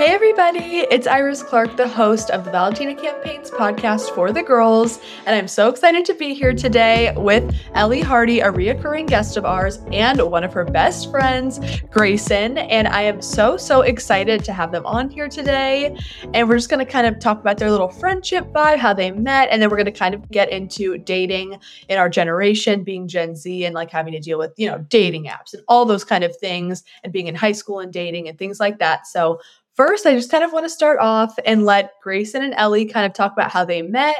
Hey, 0.00 0.14
everybody, 0.14 0.86
it's 0.90 1.06
Iris 1.06 1.42
Clark, 1.42 1.76
the 1.76 1.86
host 1.86 2.30
of 2.30 2.46
the 2.46 2.50
Valentina 2.50 2.94
Campaigns 2.94 3.50
podcast 3.50 4.14
for 4.14 4.32
the 4.32 4.42
girls. 4.42 4.98
And 5.26 5.36
I'm 5.36 5.46
so 5.46 5.68
excited 5.68 6.06
to 6.06 6.14
be 6.14 6.32
here 6.32 6.54
today 6.54 7.12
with 7.18 7.54
Ellie 7.74 8.00
Hardy, 8.00 8.40
a 8.40 8.50
reoccurring 8.50 9.08
guest 9.08 9.36
of 9.36 9.44
ours, 9.44 9.78
and 9.92 10.18
one 10.22 10.42
of 10.42 10.54
her 10.54 10.64
best 10.64 11.10
friends, 11.10 11.58
Graysn. 11.58 12.66
And 12.70 12.88
I 12.88 13.02
am 13.02 13.20
so, 13.20 13.58
so 13.58 13.82
excited 13.82 14.42
to 14.44 14.54
have 14.54 14.72
them 14.72 14.86
on 14.86 15.10
here 15.10 15.28
today. 15.28 15.94
And 16.32 16.48
we're 16.48 16.56
just 16.56 16.70
going 16.70 16.82
to 16.82 16.90
kind 16.90 17.06
of 17.06 17.18
talk 17.18 17.38
about 17.38 17.58
their 17.58 17.70
little 17.70 17.90
friendship 17.90 18.50
vibe, 18.54 18.78
how 18.78 18.94
they 18.94 19.10
met, 19.10 19.50
and 19.50 19.60
then 19.60 19.68
we're 19.68 19.76
going 19.76 19.84
to 19.84 19.92
kind 19.92 20.14
of 20.14 20.26
get 20.30 20.48
into 20.48 20.96
dating 20.96 21.58
in 21.90 21.98
our 21.98 22.08
generation, 22.08 22.84
being 22.84 23.06
Gen 23.06 23.36
Z, 23.36 23.66
and 23.66 23.74
like 23.74 23.90
having 23.90 24.14
to 24.14 24.18
deal 24.18 24.38
with, 24.38 24.54
you 24.56 24.66
know, 24.66 24.78
dating 24.88 25.26
apps 25.26 25.52
and 25.52 25.62
all 25.68 25.84
those 25.84 26.04
kind 26.04 26.24
of 26.24 26.34
things, 26.38 26.84
and 27.04 27.12
being 27.12 27.26
in 27.26 27.34
high 27.34 27.52
school 27.52 27.80
and 27.80 27.92
dating 27.92 28.28
and 28.28 28.38
things 28.38 28.58
like 28.58 28.78
that. 28.78 29.06
So, 29.06 29.40
First, 29.80 30.04
I 30.04 30.12
just 30.12 30.30
kind 30.30 30.44
of 30.44 30.52
want 30.52 30.66
to 30.66 30.68
start 30.68 30.98
off 30.98 31.38
and 31.46 31.64
let 31.64 31.94
Graysn 32.04 32.42
and 32.42 32.52
Ellie 32.58 32.84
kind 32.84 33.06
of 33.06 33.14
talk 33.14 33.32
about 33.32 33.50
how 33.50 33.64
they 33.64 33.80
met. 33.80 34.14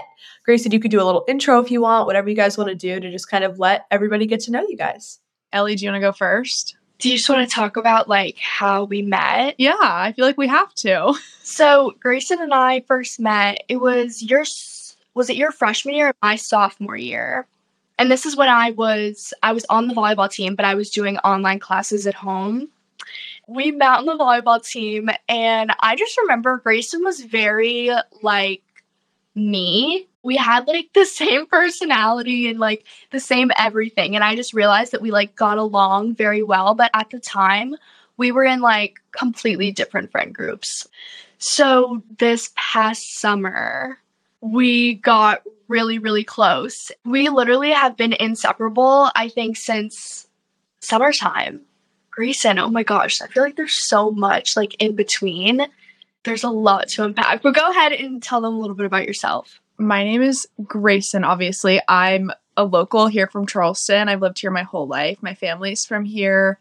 Graysn, 0.49 0.73
you 0.73 0.81
could 0.81 0.91
do 0.91 1.03
a 1.03 1.05
little 1.05 1.23
intro 1.29 1.61
if 1.61 1.71
you 1.71 1.83
want, 1.83 2.07
whatever 2.07 2.31
you 2.31 2.35
guys 2.35 2.57
want 2.57 2.69
to 2.69 2.75
do 2.75 2.99
to 2.99 3.11
just 3.11 3.29
kind 3.29 3.45
of 3.45 3.59
let 3.59 3.85
everybody 3.91 4.25
get 4.25 4.41
to 4.41 4.51
know 4.51 4.63
you 4.67 4.75
guys. 4.79 5.19
Ellie, 5.53 5.75
do 5.75 5.85
you 5.85 5.91
want 5.91 6.01
to 6.01 6.07
go 6.09 6.13
first? 6.13 6.77
Do 6.97 7.11
you 7.11 7.19
just 7.19 7.29
want 7.29 7.47
to 7.47 7.55
talk 7.55 7.77
about 7.77 8.09
like 8.09 8.39
how 8.39 8.85
we 8.85 9.03
met? 9.03 9.57
Yeah, 9.59 9.77
I 9.79 10.15
feel 10.17 10.25
like 10.25 10.39
we 10.39 10.49
have 10.49 10.75
to. 10.77 11.13
So 11.43 11.93
Graysn 12.03 12.41
and 12.41 12.55
I 12.55 12.81
first 12.89 13.21
met. 13.21 13.65
It 13.69 13.83
was 13.83 14.23
your 14.23 14.45
was 15.13 15.29
it 15.29 15.37
your 15.37 15.53
freshman 15.53 15.95
year 15.95 16.09
or 16.09 16.15
my 16.23 16.37
sophomore 16.37 16.97
year? 16.97 17.47
And 17.99 18.11
this 18.11 18.25
is 18.25 18.35
when 18.35 18.49
I 18.49 18.71
was 18.71 19.35
I 19.43 19.53
was 19.53 19.67
on 19.69 19.89
the 19.89 19.95
volleyball 19.95 20.31
team, 20.31 20.55
but 20.55 20.65
I 20.65 20.75
was 20.75 20.89
doing 20.89 21.19
online 21.19 21.59
classes 21.59 22.07
at 22.07 22.15
home 22.15 22.71
we 23.51 23.73
met 23.73 23.99
on 23.99 24.07
the 24.07 24.15
volleyball 24.15 24.65
team, 24.65 25.11
and 25.29 25.73
I 25.81 25.97
just 25.97 26.17
remember 26.19 26.63
Graysn 26.65 27.05
was 27.05 27.21
very 27.21 27.91
like 28.23 28.63
me. 29.35 30.07
We 30.23 30.37
had 30.37 30.69
like 30.69 30.91
the 30.95 31.05
same 31.05 31.47
personality 31.47 32.49
and 32.49 32.61
like 32.61 32.85
the 33.11 33.21
same 33.21 33.51
everything. 33.59 34.15
And 34.15 34.23
I 34.23 34.37
just 34.37 34.55
realized 34.55 34.93
that 34.93 35.03
we 35.03 35.11
like 35.11 35.35
got 35.35 35.59
along 35.59 36.15
very 36.15 36.43
well. 36.43 36.75
But 36.75 36.91
at 36.95 37.11
the 37.11 37.19
time, 37.19 37.75
we 38.17 38.31
were 38.31 38.45
in 38.45 38.61
like 38.61 39.01
completely 39.13 39.73
different 39.73 40.13
friend 40.13 40.35
groups. 40.35 40.87
So 41.39 42.03
this 42.19 42.53
past 42.55 43.15
summer, 43.17 43.99
we 44.43 44.95
got 44.95 45.43
really, 45.69 45.99
really 45.99 46.25
close. 46.25 46.93
We 47.05 47.31
literally 47.31 47.71
have 47.71 47.97
been 47.97 48.13
inseparable, 48.13 49.11
I 49.17 49.29
think, 49.29 49.57
since 49.57 50.29
summertime. 50.81 51.63
Graysn, 52.21 52.61
oh 52.61 52.69
my 52.69 52.83
gosh, 52.83 53.23
I 53.23 53.27
feel 53.29 53.43
like 53.43 53.57
there's 53.57 53.73
so 53.73 54.11
much 54.11 54.57
like 54.57 54.75
in 54.75 54.95
between. 54.95 55.67
There's 56.25 56.45
a 56.45 56.51
lot 56.51 56.89
to 56.89 57.05
unpack. 57.05 57.43
But 57.43 57.55
go 57.55 57.71
ahead 57.71 57.93
and 57.93 58.23
tell 58.23 58.43
them 58.43 58.55
a 58.55 58.59
little 58.59 58.77
bit 58.77 58.87
about 58.87 59.07
yourself. 59.07 59.61
My 59.79 60.05
name 60.05 60.21
is 60.21 60.47
Graysn, 60.61 61.27
obviously. 61.27 61.81
I'm 61.89 62.31
a 62.59 62.65
local 62.65 63.07
here 63.07 63.27
from 63.27 63.47
Charleston. 63.47 64.11
I've 64.11 64.21
lived 64.21 64.39
here 64.39 64.51
my 64.51 64.65
whole 64.65 64.87
life. 64.87 65.23
My 65.23 65.35
family's 65.35 65.87
from 65.87 66.05
here. 66.05 66.59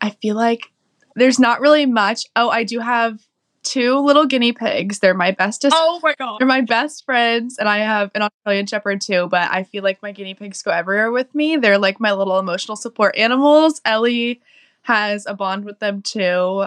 I 0.00 0.10
feel 0.10 0.34
like 0.34 0.72
there's 1.14 1.38
not 1.38 1.60
really 1.60 1.86
much. 1.86 2.26
Oh, 2.34 2.48
I 2.48 2.64
do 2.64 2.80
have 2.80 3.20
two 3.62 4.00
little 4.00 4.26
guinea 4.26 4.52
pigs. 4.52 4.98
They're 4.98 5.14
my 5.14 5.30
bestest. 5.30 5.76
Oh 5.78 6.00
my 6.02 6.16
god. 6.18 6.38
They're 6.40 6.48
my 6.48 6.62
best 6.62 7.04
friends, 7.04 7.58
and 7.58 7.68
I 7.68 7.78
have 7.78 8.10
an 8.16 8.22
Australian 8.22 8.66
Shepherd 8.66 9.00
too. 9.00 9.28
But 9.30 9.48
I 9.52 9.62
feel 9.62 9.84
like 9.84 10.02
my 10.02 10.10
guinea 10.10 10.34
pigs 10.34 10.62
go 10.62 10.72
everywhere 10.72 11.12
with 11.12 11.32
me. 11.36 11.56
They're 11.56 11.78
like 11.78 12.00
my 12.00 12.12
little 12.12 12.40
emotional 12.40 12.76
support 12.76 13.16
animals. 13.16 13.80
Ellie 13.84 14.40
has 14.82 15.26
a 15.26 15.34
bond 15.34 15.64
with 15.64 15.78
them 15.78 16.02
too. 16.02 16.66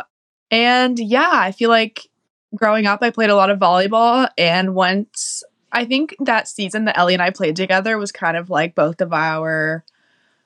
And 0.51 0.99
yeah, 0.99 1.31
I 1.31 1.51
feel 1.51 1.69
like 1.69 2.09
growing 2.55 2.85
up, 2.85 2.99
I 3.01 3.09
played 3.09 3.29
a 3.29 3.35
lot 3.35 3.49
of 3.49 3.59
volleyball. 3.59 4.29
And 4.37 4.75
once 4.75 5.43
I 5.71 5.85
think 5.85 6.15
that 6.21 6.47
season 6.47 6.85
that 6.85 6.97
Ellie 6.97 7.13
and 7.13 7.21
I 7.21 7.31
played 7.31 7.55
together 7.55 7.97
was 7.97 8.11
kind 8.11 8.37
of 8.37 8.49
like 8.49 8.75
both 8.75 9.01
of 9.01 9.11
our 9.11 9.83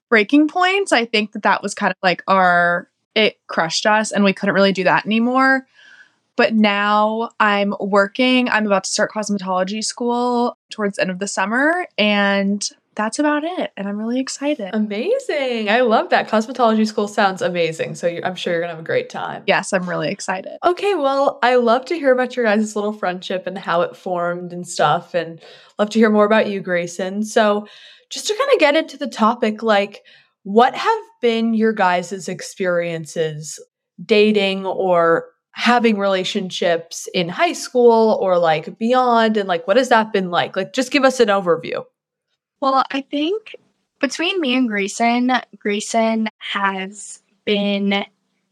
breaking 0.09 0.47
points. 0.47 0.91
I 0.91 1.05
think 1.05 1.33
that 1.33 1.43
that 1.43 1.61
was 1.61 1.75
kind 1.75 1.91
of 1.91 1.97
like 2.01 2.23
our, 2.27 2.89
it 3.13 3.39
crushed 3.47 3.85
us 3.85 4.11
and 4.11 4.23
we 4.23 4.33
couldn't 4.33 4.55
really 4.55 4.71
do 4.71 4.85
that 4.85 5.05
anymore. 5.05 5.67
But 6.35 6.55
now 6.55 7.29
I'm 7.39 7.75
working. 7.79 8.49
I'm 8.49 8.65
about 8.65 8.85
to 8.85 8.89
start 8.89 9.11
cosmetology 9.11 9.83
school 9.83 10.57
towards 10.71 10.95
the 10.95 11.03
end 11.03 11.11
of 11.11 11.19
the 11.19 11.27
summer. 11.27 11.85
And 11.97 12.67
that's 12.95 13.19
about 13.19 13.43
it. 13.43 13.71
And 13.77 13.87
I'm 13.87 13.97
really 13.97 14.19
excited. 14.19 14.71
Amazing. 14.73 15.69
I 15.69 15.81
love 15.81 16.09
that. 16.09 16.27
Cosmetology 16.27 16.85
school 16.85 17.07
sounds 17.07 17.41
amazing. 17.41 17.95
So 17.95 18.07
I'm 18.23 18.35
sure 18.35 18.53
you're 18.53 18.61
going 18.61 18.69
to 18.69 18.75
have 18.75 18.83
a 18.83 18.87
great 18.87 19.09
time. 19.09 19.43
Yes, 19.47 19.71
I'm 19.73 19.87
really 19.87 20.09
excited. 20.09 20.57
Okay, 20.65 20.95
well, 20.95 21.39
I 21.41 21.55
love 21.55 21.85
to 21.85 21.95
hear 21.95 22.11
about 22.11 22.35
your 22.35 22.45
guys' 22.45 22.75
little 22.75 22.93
friendship 22.93 23.47
and 23.47 23.57
how 23.57 23.81
it 23.81 23.95
formed 23.95 24.51
and 24.51 24.67
stuff. 24.67 25.13
And 25.13 25.39
love 25.77 25.89
to 25.91 25.99
hear 25.99 26.09
more 26.09 26.25
about 26.25 26.47
you, 26.47 26.61
Graysn. 26.61 27.23
So 27.25 27.67
just 28.09 28.27
to 28.27 28.35
kind 28.35 28.51
of 28.53 28.59
get 28.59 28.75
into 28.75 28.97
the 28.97 29.07
topic, 29.07 29.63
like, 29.63 30.03
what 30.43 30.75
have 30.75 31.03
been 31.21 31.53
your 31.53 31.73
guys' 31.73 32.27
experiences 32.27 33.59
dating 34.03 34.65
or 34.65 35.27
having 35.51 35.97
relationships 35.97 37.07
in 37.13 37.27
high 37.27 37.53
school 37.53 38.17
or 38.21 38.37
like 38.37 38.77
beyond 38.77 39.35
and 39.35 39.47
like 39.47 39.67
what 39.67 39.77
has 39.77 39.89
that 39.89 40.13
been 40.13 40.31
like 40.31 40.55
like 40.55 40.71
just 40.73 40.91
give 40.91 41.03
us 41.03 41.19
an 41.19 41.27
overview 41.27 41.83
well, 42.61 42.83
I 42.91 43.01
think 43.01 43.55
between 43.99 44.39
me 44.39 44.55
and 44.55 44.69
Graysn, 44.69 45.43
Graysn 45.57 46.27
has 46.37 47.21
been 47.45 48.05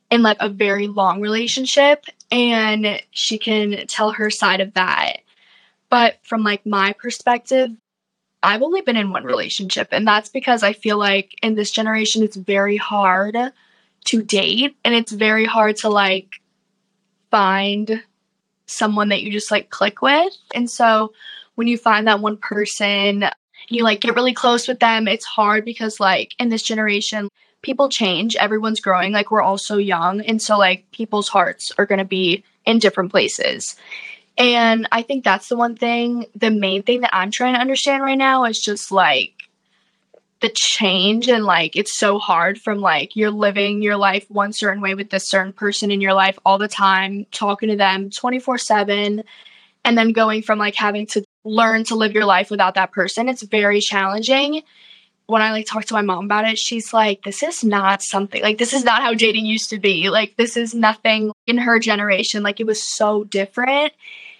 in 0.09 0.21
like 0.21 0.37
a 0.39 0.49
very 0.49 0.87
long 0.87 1.21
relationship 1.21 2.05
and 2.31 3.01
she 3.11 3.37
can 3.37 3.87
tell 3.87 4.11
her 4.11 4.29
side 4.29 4.61
of 4.61 4.73
that. 4.73 5.17
But 5.89 6.17
from 6.23 6.43
like 6.43 6.65
my 6.65 6.93
perspective, 6.93 7.71
I've 8.43 8.61
only 8.61 8.81
been 8.81 8.97
in 8.97 9.11
one 9.11 9.23
relationship 9.23 9.89
and 9.91 10.07
that's 10.07 10.29
because 10.29 10.63
I 10.63 10.73
feel 10.73 10.97
like 10.97 11.35
in 11.41 11.55
this 11.55 11.71
generation 11.71 12.23
it's 12.23 12.35
very 12.35 12.77
hard 12.77 13.35
to 14.05 14.21
date 14.21 14.77
and 14.85 14.93
it's 14.93 15.11
very 15.11 15.45
hard 15.45 15.77
to 15.77 15.89
like 15.89 16.29
find 17.31 18.03
someone 18.67 19.09
that 19.09 19.21
you 19.21 19.31
just 19.31 19.51
like 19.51 19.69
click 19.69 20.01
with. 20.01 20.33
And 20.53 20.69
so 20.69 21.13
when 21.55 21.67
you 21.67 21.77
find 21.77 22.07
that 22.07 22.19
one 22.19 22.37
person, 22.37 23.25
you 23.69 23.83
like 23.83 24.01
get 24.01 24.15
really 24.15 24.33
close 24.33 24.67
with 24.67 24.79
them. 24.79 25.07
It's 25.07 25.25
hard 25.25 25.65
because 25.65 25.99
like 25.99 26.33
in 26.39 26.49
this 26.49 26.63
generation, 26.63 27.29
people 27.61 27.89
change, 27.89 28.35
everyone's 28.35 28.79
growing, 28.79 29.11
like 29.11 29.31
we're 29.31 29.41
all 29.41 29.57
so 29.57 29.77
young. 29.77 30.21
And 30.21 30.41
so 30.41 30.57
like 30.57 30.89
people's 30.91 31.27
hearts 31.27 31.71
are 31.77 31.85
going 31.85 31.99
to 31.99 32.05
be 32.05 32.43
in 32.65 32.79
different 32.79 33.11
places. 33.11 33.75
And 34.37 34.87
I 34.91 35.01
think 35.01 35.23
that's 35.23 35.49
the 35.49 35.57
one 35.57 35.75
thing, 35.75 36.27
the 36.35 36.51
main 36.51 36.83
thing 36.83 37.01
that 37.01 37.15
I'm 37.15 37.31
trying 37.31 37.55
to 37.55 37.59
understand 37.59 38.03
right 38.03 38.17
now 38.17 38.45
is 38.45 38.59
just 38.59 38.91
like 38.91 39.33
the 40.39 40.49
change 40.49 41.27
and 41.27 41.43
like 41.43 41.75
it's 41.75 41.97
so 41.97 42.19
hard 42.19 42.61
from 42.61 42.79
like 42.79 43.15
you're 43.15 43.31
living 43.31 43.81
your 43.81 43.97
life 43.97 44.29
one 44.29 44.53
certain 44.53 44.81
way 44.81 44.93
with 44.93 45.09
this 45.09 45.27
certain 45.27 45.51
person 45.51 45.89
in 45.89 46.01
your 46.01 46.13
life 46.13 46.37
all 46.45 46.59
the 46.59 46.67
time, 46.67 47.25
talking 47.31 47.69
to 47.69 47.75
them 47.75 48.11
24 48.11 48.59
7, 48.59 49.23
and 49.83 49.97
then 49.97 50.11
going 50.11 50.43
from 50.43 50.59
like 50.59 50.75
having 50.75 51.07
to 51.07 51.23
learn 51.47 51.83
to 51.85 51.95
live 51.95 52.13
your 52.13 52.25
life 52.25 52.51
without 52.51 52.75
that 52.75 52.91
person. 52.91 53.29
It's 53.29 53.43
very 53.43 53.81
challenging. 53.81 54.63
When 55.25 55.41
I 55.41 55.51
like 55.51 55.65
talk 55.65 55.85
to 55.85 55.93
my 55.93 56.01
mom 56.01 56.25
about 56.25 56.47
it, 56.47 56.57
she's 56.57 56.93
like, 56.93 57.23
this 57.23 57.43
is 57.43 57.63
not 57.63 58.01
something 58.01 58.41
like 58.41 58.57
this 58.57 58.73
is 58.73 58.83
not 58.83 59.01
how 59.01 59.13
dating 59.13 59.45
used 59.45 59.69
to 59.71 59.79
be. 59.79 60.09
Like 60.09 60.37
this 60.37 60.55
is 60.55 60.73
nothing 60.73 61.31
in 61.45 61.57
her 61.57 61.79
generation. 61.79 62.43
Like 62.43 62.59
it 62.59 62.67
was 62.67 62.81
so 62.81 63.23
different. 63.25 63.93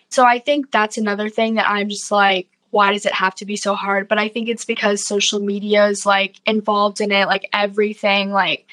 So 0.10 0.26
I 0.26 0.40
think 0.40 0.72
that's 0.72 0.98
another 0.98 1.30
thing 1.30 1.56
that 1.56 1.70
I'm 1.70 1.90
just 1.90 2.12
like, 2.12 2.48
why 2.70 2.94
does 2.94 3.06
it 3.06 3.14
have 3.14 3.36
to 3.36 3.46
be 3.46 3.58
so 3.58 3.76
hard? 3.76 4.08
But 4.08 4.20
I 4.20 4.30
think 4.30 4.48
it's 4.48 4.66
because 4.66 5.06
social 5.06 5.40
media 5.40 5.88
is 5.88 6.06
like 6.06 6.40
involved 6.46 7.02
in 7.02 7.12
it, 7.12 7.28
like 7.28 7.50
everything. 7.52 8.32
Like 8.32 8.66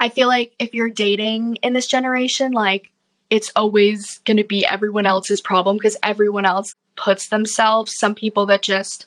I 0.00 0.08
feel 0.08 0.28
like 0.28 0.54
if 0.58 0.74
you're 0.74 0.90
dating 0.90 1.56
in 1.56 1.72
this 1.72 1.86
generation, 1.86 2.52
like 2.52 2.90
it's 3.30 3.52
always 3.54 4.18
going 4.20 4.38
to 4.38 4.44
be 4.44 4.64
everyone 4.64 5.06
else's 5.06 5.40
problem 5.40 5.76
because 5.76 5.96
everyone 6.02 6.46
else 6.46 6.74
puts 6.98 7.28
themselves, 7.28 7.94
some 7.94 8.14
people 8.14 8.44
that 8.46 8.62
just 8.62 9.06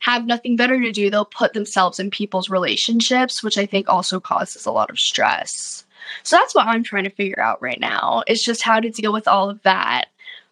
have 0.00 0.26
nothing 0.26 0.56
better 0.56 0.80
to 0.80 0.90
do, 0.90 1.10
they'll 1.10 1.24
put 1.24 1.52
themselves 1.52 2.00
in 2.00 2.10
people's 2.10 2.50
relationships, 2.50 3.42
which 3.42 3.58
I 3.58 3.66
think 3.66 3.88
also 3.88 4.18
causes 4.18 4.66
a 4.66 4.72
lot 4.72 4.90
of 4.90 4.98
stress. 4.98 5.84
So 6.22 6.36
that's 6.36 6.54
what 6.54 6.66
I'm 6.66 6.82
trying 6.82 7.04
to 7.04 7.10
figure 7.10 7.40
out 7.40 7.62
right 7.62 7.78
now 7.78 8.24
is 8.26 8.42
just 8.42 8.62
how 8.62 8.80
to 8.80 8.90
deal 8.90 9.12
with 9.12 9.28
all 9.28 9.50
of 9.50 9.62
that. 9.62 10.06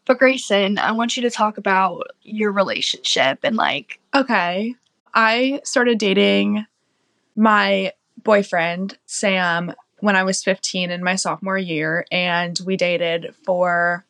But 0.05 0.19
Graysn, 0.19 0.79
I 0.79 0.93
want 0.93 1.17
you 1.17 1.23
to 1.23 1.31
talk 1.31 1.59
about 1.59 2.09
your 2.23 2.53
relationship 2.53 3.41
and 3.43 3.57
like 3.57 3.99
Okay. 4.15 4.75
I 5.15 5.61
started 5.65 5.99
dating 5.99 6.67
my 7.35 7.93
boyfriend, 8.23 8.99
Sam, 9.07 9.75
when 10.01 10.17
I 10.17 10.25
was 10.25 10.43
15 10.43 10.91
in 10.91 11.03
my 11.03 11.17
sophomore 11.17 11.59
year 11.59 12.07
and 12.11 12.59
we 12.65 12.77
dated 12.77 13.35
for 13.45 14.05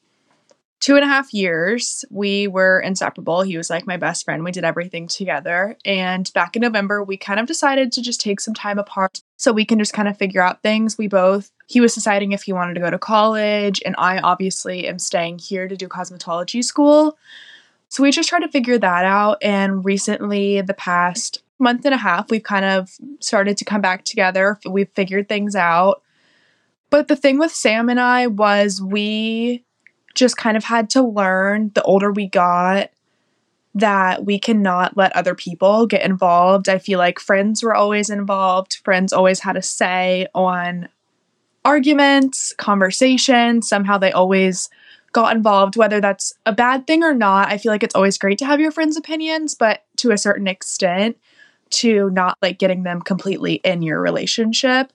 two 0.80 0.94
and 0.94 1.04
a 1.04 1.08
half 1.08 1.34
years, 1.34 2.04
we 2.10 2.46
were 2.46 2.80
inseparable. 2.80 3.42
He 3.42 3.56
was 3.56 3.68
like 3.68 3.86
my 3.86 3.96
best 3.96 4.24
friend. 4.24 4.44
We 4.44 4.52
did 4.52 4.64
everything 4.64 5.08
together. 5.08 5.76
And 5.84 6.30
back 6.34 6.54
in 6.54 6.62
November, 6.62 7.02
we 7.02 7.16
kind 7.16 7.40
of 7.40 7.46
decided 7.46 7.90
to 7.92 8.02
just 8.02 8.20
take 8.20 8.40
some 8.40 8.54
time 8.54 8.78
apart 8.78 9.20
so 9.36 9.52
we 9.52 9.64
can 9.64 9.78
just 9.78 9.92
kind 9.92 10.08
of 10.08 10.16
figure 10.16 10.40
out 10.40 10.62
things. 10.62 10.96
We 10.96 11.08
both, 11.08 11.50
he 11.66 11.80
was 11.80 11.94
deciding 11.94 12.32
if 12.32 12.44
he 12.44 12.52
wanted 12.52 12.74
to 12.74 12.80
go 12.80 12.90
to 12.90 12.98
college, 12.98 13.82
and 13.84 13.94
I 13.98 14.18
obviously 14.18 14.86
am 14.86 14.98
staying 14.98 15.40
here 15.40 15.66
to 15.66 15.76
do 15.76 15.88
cosmetology 15.88 16.62
school. 16.62 17.18
So 17.88 18.02
we 18.02 18.10
just 18.10 18.28
tried 18.28 18.40
to 18.40 18.48
figure 18.48 18.78
that 18.78 19.04
out. 19.04 19.38
And 19.42 19.84
recently, 19.84 20.60
the 20.60 20.74
past 20.74 21.42
month 21.58 21.84
and 21.84 21.94
a 21.94 21.98
half, 21.98 22.30
we've 22.30 22.42
kind 22.42 22.64
of 22.64 22.90
started 23.20 23.56
to 23.56 23.64
come 23.64 23.80
back 23.80 24.04
together. 24.04 24.58
We've 24.68 24.90
figured 24.94 25.28
things 25.28 25.56
out. 25.56 26.02
But 26.90 27.08
the 27.08 27.16
thing 27.16 27.38
with 27.38 27.52
Sam 27.52 27.88
and 27.88 28.00
I 28.00 28.28
was 28.28 28.80
we 28.80 29.64
just 30.18 30.36
kind 30.36 30.56
of 30.56 30.64
had 30.64 30.90
to 30.90 31.02
learn 31.02 31.70
the 31.74 31.82
older 31.82 32.10
we 32.10 32.26
got 32.26 32.90
that 33.74 34.24
we 34.24 34.38
cannot 34.38 34.96
let 34.96 35.14
other 35.14 35.34
people 35.34 35.86
get 35.86 36.02
involved. 36.02 36.68
I 36.68 36.78
feel 36.78 36.98
like 36.98 37.20
friends 37.20 37.62
were 37.62 37.74
always 37.74 38.10
involved, 38.10 38.80
friends 38.84 39.12
always 39.12 39.40
had 39.40 39.56
a 39.56 39.62
say 39.62 40.26
on 40.34 40.88
arguments, 41.64 42.54
conversations. 42.58 43.68
Somehow 43.68 43.98
they 43.98 44.10
always 44.10 44.68
got 45.12 45.36
involved, 45.36 45.76
whether 45.76 46.00
that's 46.00 46.32
a 46.46 46.52
bad 46.52 46.86
thing 46.86 47.02
or 47.02 47.14
not. 47.14 47.48
I 47.48 47.58
feel 47.58 47.70
like 47.70 47.82
it's 47.82 47.94
always 47.94 48.18
great 48.18 48.38
to 48.38 48.46
have 48.46 48.60
your 48.60 48.70
friends' 48.70 48.96
opinions, 48.96 49.54
but 49.54 49.84
to 49.96 50.10
a 50.10 50.18
certain 50.18 50.48
extent, 50.48 51.16
to 51.70 52.10
not 52.10 52.36
like 52.42 52.58
getting 52.58 52.82
them 52.82 53.00
completely 53.02 53.54
in 53.64 53.82
your 53.82 54.00
relationship. 54.00 54.92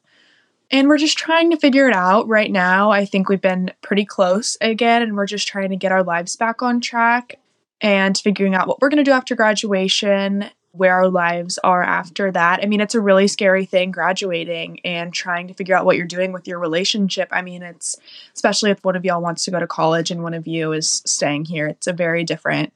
And 0.71 0.87
we're 0.87 0.97
just 0.97 1.17
trying 1.17 1.51
to 1.51 1.57
figure 1.57 1.87
it 1.87 1.95
out 1.95 2.27
right 2.27 2.51
now. 2.51 2.91
I 2.91 3.05
think 3.05 3.29
we've 3.29 3.41
been 3.41 3.71
pretty 3.81 4.05
close 4.05 4.57
again, 4.59 5.01
and 5.01 5.15
we're 5.15 5.27
just 5.27 5.47
trying 5.47 5.69
to 5.69 5.75
get 5.75 5.91
our 5.91 6.03
lives 6.03 6.35
back 6.35 6.61
on 6.61 6.81
track 6.81 7.39
and 7.81 8.17
figuring 8.17 8.55
out 8.55 8.67
what 8.67 8.81
we're 8.81 8.89
going 8.89 8.97
to 8.97 9.03
do 9.03 9.11
after 9.11 9.35
graduation, 9.35 10.49
where 10.71 10.93
our 10.93 11.09
lives 11.09 11.59
are 11.63 11.83
after 11.83 12.31
that. 12.31 12.61
I 12.63 12.65
mean, 12.65 12.81
it's 12.81 12.95
a 12.95 13.01
really 13.01 13.27
scary 13.27 13.65
thing 13.65 13.91
graduating 13.91 14.79
and 14.83 15.13
trying 15.13 15.47
to 15.47 15.53
figure 15.53 15.75
out 15.75 15.85
what 15.85 15.97
you're 15.97 16.07
doing 16.07 16.31
with 16.31 16.47
your 16.47 16.57
relationship. 16.57 17.27
I 17.31 17.43
mean, 17.43 17.61
it's 17.61 17.95
especially 18.33 18.71
if 18.71 18.83
one 18.83 18.95
of 18.95 19.05
y'all 19.05 19.21
wants 19.21 19.45
to 19.45 19.51
go 19.51 19.59
to 19.59 19.67
college 19.67 20.09
and 20.09 20.23
one 20.23 20.33
of 20.33 20.47
you 20.47 20.71
is 20.71 21.03
staying 21.05 21.45
here, 21.45 21.67
it's 21.67 21.85
a 21.85 21.93
very 21.93 22.23
different 22.23 22.73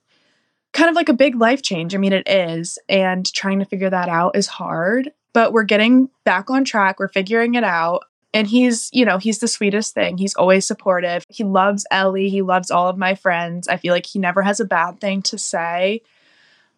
kind 0.74 0.90
of 0.90 0.96
like 0.96 1.10
a 1.10 1.14
big 1.14 1.36
life 1.36 1.64
change. 1.64 1.96
I 1.96 1.98
mean, 1.98 2.14
it 2.14 2.28
is. 2.28 2.78
And 2.88 3.26
trying 3.34 3.60
to 3.60 3.66
figure 3.66 3.90
that 3.90 4.10
out 4.10 4.36
is 4.36 4.46
hard 4.46 5.12
but 5.38 5.54
we're 5.54 5.62
getting 5.62 6.10
back 6.24 6.50
on 6.50 6.66
track. 6.66 7.00
We're 7.00 7.10
figuring 7.10 7.54
it 7.54 7.64
out. 7.64 8.06
And 8.34 8.48
he's, 8.48 8.90
you 8.92 9.06
know, 9.06 9.20
he's 9.20 9.38
the 9.38 9.48
sweetest 9.48 9.94
thing. 9.94 10.18
He's 10.18 10.34
always 10.34 10.66
supportive. 10.66 11.24
He 11.30 11.44
loves 11.44 11.86
Ellie. 11.92 12.30
He 12.30 12.42
loves 12.42 12.72
all 12.72 12.88
of 12.88 12.98
my 12.98 13.14
friends. 13.14 13.68
I 13.68 13.78
feel 13.78 13.94
like 13.94 14.08
he 14.08 14.18
never 14.18 14.42
has 14.42 14.60
a 14.60 14.66
bad 14.66 15.00
thing 15.00 15.22
to 15.22 15.38
say. 15.38 16.02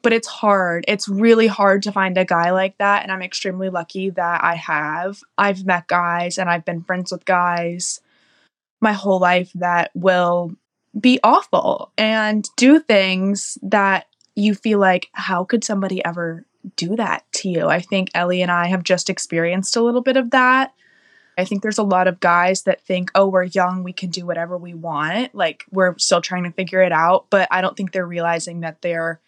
But 0.01 0.11
it's 0.11 0.27
hard. 0.27 0.83
It's 0.89 1.07
really 1.07 1.47
hard 1.47 1.83
to 1.83 1.93
find 1.93 2.17
a 2.17 2.25
guy 2.25 2.51
like 2.51 2.77
that. 2.79 3.03
And 3.03 3.13
I'm 3.13 3.21
extremely 3.21 3.69
lucky 3.69 4.09
that 4.09 4.43
I 4.43 4.55
have. 4.55 5.21
I've 5.37 5.65
met 5.65 5.87
guys 5.87 6.37
and 6.37 6.49
I've 6.49 6.65
been 6.65 6.83
friends 6.83 7.13
with 7.13 7.23
guys 7.23 8.01
my 8.81 8.91
whole 8.91 9.19
life 9.19 9.53
that 9.55 9.91
will 9.93 10.51
be 10.99 11.17
awful 11.23 11.93
and 11.97 12.45
do 12.57 12.81
things 12.81 13.57
that 13.61 14.07
you 14.35 14.53
feel 14.53 14.79
like, 14.79 15.07
how 15.13 15.45
could 15.45 15.63
somebody 15.63 16.03
ever 16.03 16.45
do 16.75 16.97
that 16.97 17.23
to 17.39 17.49
you. 17.49 17.67
I 17.67 17.79
think 17.79 18.09
Ellie 18.13 18.41
and 18.41 18.51
I 18.51 18.67
have 18.67 18.83
just 18.83 19.09
experienced 19.09 19.75
a 19.75 19.81
little 19.81 20.01
bit 20.01 20.17
of 20.17 20.31
that. 20.31 20.73
I 21.37 21.45
think 21.45 21.61
there's 21.61 21.77
a 21.77 21.83
lot 21.83 22.07
of 22.07 22.19
guys 22.19 22.63
that 22.63 22.81
think, 22.81 23.11
oh, 23.15 23.27
we're 23.27 23.43
young, 23.43 23.83
we 23.83 23.93
can 23.93 24.09
do 24.09 24.25
whatever 24.25 24.57
we 24.57 24.73
want. 24.73 25.33
Like 25.33 25.63
we're 25.71 25.97
still 25.97 26.21
trying 26.21 26.43
to 26.43 26.51
figure 26.51 26.81
it 26.81 26.91
out. 26.91 27.27
But 27.29 27.47
I 27.49 27.61
don't 27.61 27.77
think 27.77 27.91
they're 27.91 28.05
realizing 28.05 28.59
that 28.59 28.81
they're 28.81 29.21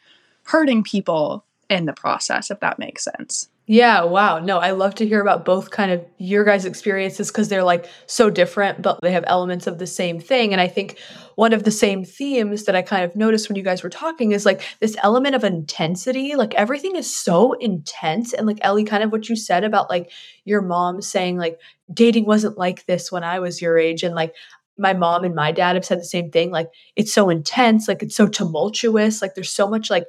hurting 0.44 0.84
people 0.84 1.46
in 1.70 1.86
the 1.86 1.94
process, 1.94 2.52
if 2.52 2.60
that 2.60 2.80
makes 2.80 3.06
sense. 3.06 3.48
Yeah, 3.72 4.04
wow. 4.04 4.40
No, 4.40 4.58
I 4.60 4.72
love 4.72 4.96
to 4.96 5.08
hear 5.08 5.22
about 5.22 5.46
both 5.46 5.72
kind 5.72 5.92
of 5.94 6.06
your 6.18 6.44
guys' 6.44 6.66
experiences 6.66 7.30
because 7.30 7.48
they're 7.48 7.64
like 7.64 7.88
so 8.06 8.30
different, 8.30 8.82
but 8.82 9.00
they 9.02 9.14
have 9.14 9.24
elements 9.28 9.66
of 9.66 9.78
the 9.78 9.88
same 9.88 10.20
thing. 10.20 10.52
And 10.52 10.60
I 10.60 10.68
think 10.68 11.00
one 11.36 11.54
of 11.54 11.64
the 11.64 11.72
same 11.72 12.04
themes 12.04 12.66
that 12.66 12.76
I 12.76 12.82
kind 12.82 13.06
of 13.06 13.16
noticed 13.16 13.48
when 13.48 13.56
you 13.56 13.64
guys 13.64 13.82
were 13.82 13.90
talking 13.90 14.34
is 14.34 14.46
like 14.46 14.62
this 14.82 14.98
element 15.02 15.36
of 15.36 15.46
intensity. 15.46 16.36
Like 16.36 16.54
everything 16.56 16.98
is 16.98 17.16
so 17.18 17.54
intense. 17.54 18.34
And 18.34 18.46
like 18.46 18.58
Ellie, 18.60 18.84
kind 18.84 19.04
of 19.04 19.12
what 19.14 19.30
you 19.30 19.38
said 19.38 19.64
about 19.64 19.90
like 19.90 20.12
your 20.44 20.62
mom 20.62 21.02
saying, 21.02 21.38
like, 21.38 21.58
dating 21.94 22.26
wasn't 22.26 22.58
like 22.58 22.86
this 22.88 23.10
when 23.10 23.24
I 23.24 23.40
was 23.40 23.62
your 23.62 23.78
age. 23.78 24.04
And 24.04 24.14
like, 24.14 24.36
my 24.78 24.94
mom 24.94 25.24
and 25.24 25.36
my 25.36 25.52
dad 25.54 25.76
have 25.76 25.86
said 25.86 26.00
the 26.00 26.04
same 26.04 26.32
thing. 26.32 26.52
Like, 26.52 26.68
it's 26.96 27.14
so 27.14 27.30
intense, 27.30 27.88
like, 27.88 28.02
it's 28.02 28.16
so 28.16 28.28
tumultuous. 28.28 29.22
Like, 29.22 29.36
there's 29.36 29.52
so 29.52 29.70
much 29.70 29.90
like 29.90 30.08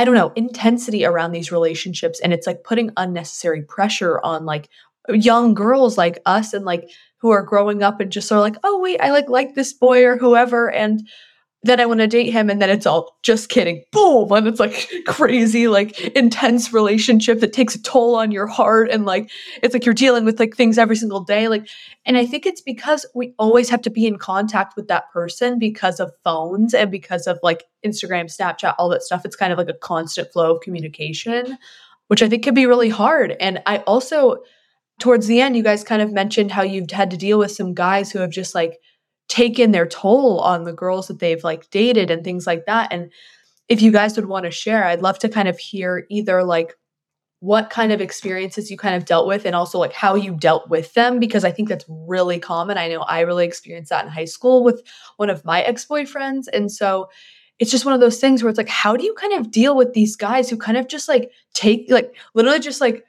I 0.00 0.04
don't 0.06 0.14
know, 0.14 0.32
intensity 0.34 1.04
around 1.04 1.32
these 1.32 1.52
relationships. 1.52 2.20
And 2.20 2.32
it's 2.32 2.46
like 2.46 2.64
putting 2.64 2.90
unnecessary 2.96 3.60
pressure 3.60 4.18
on 4.24 4.46
like 4.46 4.70
young 5.10 5.52
girls 5.52 5.98
like 5.98 6.22
us 6.24 6.54
and 6.54 6.64
like 6.64 6.88
who 7.18 7.28
are 7.28 7.42
growing 7.42 7.82
up 7.82 8.00
and 8.00 8.10
just 8.10 8.26
sort 8.26 8.38
of 8.38 8.44
like, 8.44 8.56
oh, 8.64 8.80
wait, 8.80 8.98
I 9.02 9.10
like 9.10 9.28
like 9.28 9.54
this 9.54 9.74
boy 9.74 10.06
or 10.06 10.16
whoever. 10.16 10.70
And 10.70 11.06
then 11.62 11.78
I 11.78 11.84
want 11.86 12.00
to 12.00 12.06
date 12.06 12.30
him, 12.30 12.48
and 12.48 12.60
then 12.62 12.70
it's 12.70 12.86
all 12.86 13.18
just 13.22 13.50
kidding, 13.50 13.84
boom, 13.92 14.32
and 14.32 14.46
it's 14.46 14.60
like 14.60 14.88
crazy, 15.06 15.68
like 15.68 16.00
intense 16.16 16.72
relationship 16.72 17.40
that 17.40 17.52
takes 17.52 17.74
a 17.74 17.82
toll 17.82 18.14
on 18.16 18.30
your 18.30 18.46
heart, 18.46 18.90
and 18.90 19.04
like 19.04 19.30
it's 19.62 19.74
like 19.74 19.84
you're 19.84 19.94
dealing 19.94 20.24
with 20.24 20.40
like 20.40 20.56
things 20.56 20.78
every 20.78 20.96
single 20.96 21.20
day, 21.20 21.48
like. 21.48 21.68
And 22.06 22.16
I 22.16 22.24
think 22.24 22.46
it's 22.46 22.62
because 22.62 23.04
we 23.14 23.34
always 23.38 23.68
have 23.68 23.82
to 23.82 23.90
be 23.90 24.06
in 24.06 24.16
contact 24.16 24.74
with 24.74 24.88
that 24.88 25.10
person 25.12 25.58
because 25.58 26.00
of 26.00 26.12
phones 26.24 26.72
and 26.72 26.90
because 26.90 27.26
of 27.26 27.38
like 27.42 27.64
Instagram, 27.84 28.24
Snapchat, 28.24 28.74
all 28.78 28.88
that 28.88 29.02
stuff. 29.02 29.26
It's 29.26 29.36
kind 29.36 29.52
of 29.52 29.58
like 29.58 29.68
a 29.68 29.74
constant 29.74 30.32
flow 30.32 30.54
of 30.54 30.62
communication, 30.62 31.58
which 32.08 32.22
I 32.22 32.28
think 32.28 32.42
can 32.42 32.54
be 32.54 32.66
really 32.66 32.88
hard. 32.88 33.36
And 33.38 33.62
I 33.66 33.78
also, 33.80 34.42
towards 34.98 35.26
the 35.26 35.42
end, 35.42 35.56
you 35.56 35.62
guys 35.62 35.84
kind 35.84 36.00
of 36.00 36.10
mentioned 36.10 36.50
how 36.50 36.62
you've 36.62 36.90
had 36.90 37.10
to 37.10 37.18
deal 37.18 37.38
with 37.38 37.52
some 37.52 37.74
guys 37.74 38.10
who 38.10 38.18
have 38.20 38.30
just 38.30 38.54
like 38.54 38.80
taken 39.30 39.70
their 39.70 39.86
toll 39.86 40.40
on 40.40 40.64
the 40.64 40.72
girls 40.72 41.06
that 41.06 41.20
they've 41.20 41.44
like 41.44 41.70
dated 41.70 42.10
and 42.10 42.24
things 42.24 42.48
like 42.48 42.66
that. 42.66 42.92
And 42.92 43.12
if 43.68 43.80
you 43.80 43.92
guys 43.92 44.16
would 44.16 44.26
want 44.26 44.44
to 44.44 44.50
share, 44.50 44.84
I'd 44.84 45.02
love 45.02 45.20
to 45.20 45.28
kind 45.28 45.48
of 45.48 45.56
hear 45.56 46.04
either 46.10 46.42
like 46.42 46.76
what 47.38 47.70
kind 47.70 47.92
of 47.92 48.00
experiences 48.00 48.70
you 48.70 48.76
kind 48.76 48.96
of 48.96 49.04
dealt 49.04 49.28
with 49.28 49.46
and 49.46 49.54
also 49.54 49.78
like 49.78 49.92
how 49.92 50.16
you 50.16 50.34
dealt 50.34 50.68
with 50.68 50.92
them 50.94 51.20
because 51.20 51.44
I 51.44 51.52
think 51.52 51.68
that's 51.68 51.84
really 51.88 52.40
common. 52.40 52.76
I 52.76 52.88
know 52.88 53.02
I 53.02 53.20
really 53.20 53.46
experienced 53.46 53.90
that 53.90 54.04
in 54.04 54.10
high 54.10 54.24
school 54.26 54.64
with 54.64 54.82
one 55.16 55.30
of 55.30 55.44
my 55.44 55.62
ex-boyfriends 55.62 56.48
and 56.52 56.70
so 56.70 57.08
it's 57.60 57.70
just 57.70 57.84
one 57.84 57.94
of 57.94 58.00
those 58.00 58.18
things 58.18 58.42
where 58.42 58.50
it's 58.50 58.58
like 58.58 58.68
how 58.68 58.96
do 58.96 59.04
you 59.04 59.14
kind 59.14 59.34
of 59.34 59.50
deal 59.50 59.74
with 59.76 59.94
these 59.94 60.16
guys 60.16 60.50
who 60.50 60.56
kind 60.58 60.76
of 60.76 60.88
just 60.88 61.08
like 61.08 61.30
take 61.54 61.86
like 61.88 62.14
literally 62.34 62.58
just 62.58 62.80
like 62.80 63.06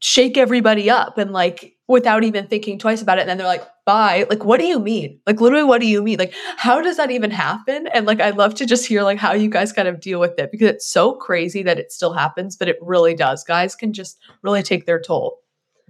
shake 0.00 0.36
everybody 0.36 0.90
up 0.90 1.18
and 1.18 1.32
like 1.32 1.76
without 1.88 2.22
even 2.22 2.46
thinking 2.46 2.78
twice 2.78 3.02
about 3.02 3.18
it. 3.18 3.22
And 3.22 3.30
then 3.30 3.38
they're 3.38 3.46
like, 3.46 3.66
bye. 3.88 4.26
Like, 4.28 4.44
what 4.44 4.60
do 4.60 4.66
you 4.66 4.78
mean? 4.78 5.18
Like, 5.26 5.40
literally, 5.40 5.64
what 5.64 5.80
do 5.80 5.86
you 5.86 6.02
mean? 6.02 6.18
Like, 6.18 6.34
how 6.58 6.82
does 6.82 6.98
that 6.98 7.10
even 7.10 7.30
happen? 7.30 7.86
And 7.86 8.04
like, 8.04 8.20
I'd 8.20 8.36
love 8.36 8.54
to 8.56 8.66
just 8.66 8.86
hear 8.86 9.02
like 9.02 9.16
how 9.16 9.32
you 9.32 9.48
guys 9.48 9.72
kind 9.72 9.88
of 9.88 9.98
deal 9.98 10.20
with 10.20 10.38
it 10.38 10.52
because 10.52 10.68
it's 10.68 10.86
so 10.86 11.14
crazy 11.14 11.62
that 11.62 11.78
it 11.78 11.90
still 11.90 12.12
happens, 12.12 12.54
but 12.54 12.68
it 12.68 12.76
really 12.82 13.14
does. 13.14 13.44
Guys 13.44 13.74
can 13.74 13.94
just 13.94 14.18
really 14.42 14.62
take 14.62 14.84
their 14.84 15.00
toll. 15.00 15.38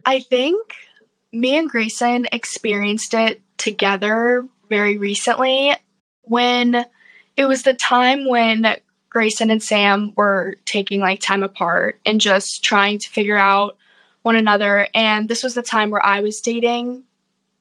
I 0.07 0.21
think 0.21 0.75
me 1.33 1.59
and 1.59 1.69
Graysn 1.69 2.27
experienced 2.31 3.15
it 3.15 3.43
together 3.57 4.47
very 4.69 4.97
recently 4.97 5.75
when 6.23 6.85
it 7.37 7.47
was 7.47 7.65
the 7.65 7.75
time 7.75 8.29
when 8.29 8.77
Graysn 9.13 9.51
and 9.51 9.61
Sam 9.61 10.13
were 10.15 10.55
taking 10.67 11.01
like 11.01 11.19
time 11.19 11.43
apart 11.43 11.99
and 12.07 12.21
just 12.21 12.63
trying 12.63 13.01
to 13.01 13.11
figure 13.11 13.37
out 13.37 13.77
one 14.23 14.37
another. 14.37 14.87
And 14.95 15.29
this 15.29 15.43
was 15.43 15.55
the 15.55 15.63
time 15.63 15.91
where 15.91 16.05
I 16.05 16.21
was 16.21 16.41
dating 16.41 17.03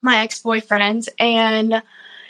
my 0.02 0.18
ex 0.18 0.40
boyfriend, 0.40 1.10
and 1.20 1.82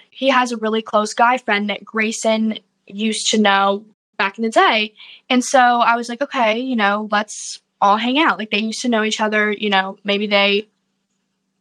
he 0.09 0.29
has 0.29 0.51
a 0.51 0.57
really 0.57 0.81
close 0.81 1.13
guy 1.13 1.37
friend 1.37 1.69
that 1.69 1.83
Graysn 1.83 2.61
used 2.87 3.31
to 3.31 3.37
know 3.37 3.85
back 4.17 4.37
in 4.37 4.43
the 4.43 4.49
day. 4.49 4.93
And 5.29 5.43
so 5.43 5.59
I 5.59 5.95
was 5.95 6.09
like, 6.09 6.21
okay, 6.21 6.59
you 6.59 6.75
know, 6.75 7.07
let's 7.11 7.61
all 7.79 7.97
hang 7.97 8.17
out. 8.19 8.39
Like 8.39 8.49
they 8.49 8.59
used 8.59 8.81
to 8.81 8.89
know 8.89 9.03
each 9.03 9.21
other, 9.21 9.51
you 9.51 9.69
know, 9.69 9.97
maybe 10.03 10.27
they, 10.27 10.67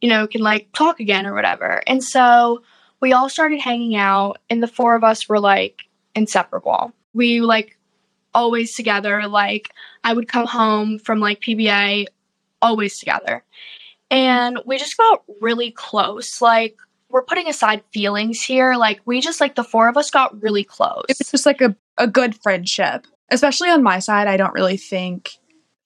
you 0.01 0.09
know, 0.09 0.27
can 0.27 0.41
like 0.41 0.71
talk 0.73 0.99
again 0.99 1.27
or 1.27 1.33
whatever. 1.33 1.83
And 1.85 2.03
so 2.03 2.63
we 2.99 3.13
all 3.13 3.29
started 3.29 3.59
hanging 3.59 3.95
out, 3.95 4.39
and 4.49 4.61
the 4.61 4.67
four 4.67 4.95
of 4.95 5.03
us 5.03 5.29
were 5.29 5.39
like 5.39 5.81
inseparable. 6.15 6.93
We 7.13 7.41
like 7.41 7.77
always 8.33 8.75
together. 8.75 9.27
Like 9.27 9.69
I 10.03 10.13
would 10.13 10.27
come 10.27 10.47
home 10.47 10.99
from 10.99 11.19
like 11.19 11.41
PBA 11.41 12.07
always 12.61 12.97
together. 12.97 13.43
And 14.09 14.59
we 14.65 14.77
just 14.77 14.97
got 14.97 15.23
really 15.41 15.71
close. 15.71 16.41
Like, 16.41 16.77
we're 17.09 17.23
putting 17.23 17.47
aside 17.47 17.83
feelings 17.91 18.41
here. 18.41 18.75
Like, 18.75 19.01
we 19.05 19.21
just, 19.21 19.41
like, 19.41 19.55
the 19.55 19.63
four 19.63 19.89
of 19.89 19.97
us 19.97 20.09
got 20.09 20.41
really 20.41 20.63
close. 20.63 21.05
It's 21.09 21.31
just 21.31 21.45
like 21.45 21.61
a, 21.61 21.75
a 21.97 22.07
good 22.07 22.41
friendship. 22.41 23.05
Especially 23.29 23.69
on 23.69 23.83
my 23.83 23.99
side, 23.99 24.27
I 24.27 24.37
don't 24.37 24.53
really 24.53 24.77
think, 24.77 25.31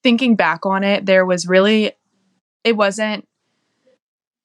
thinking 0.03 0.35
back 0.35 0.65
on 0.65 0.83
it, 0.83 1.05
there 1.05 1.25
was 1.25 1.47
really, 1.47 1.93
it 2.63 2.77
wasn't 2.77 3.27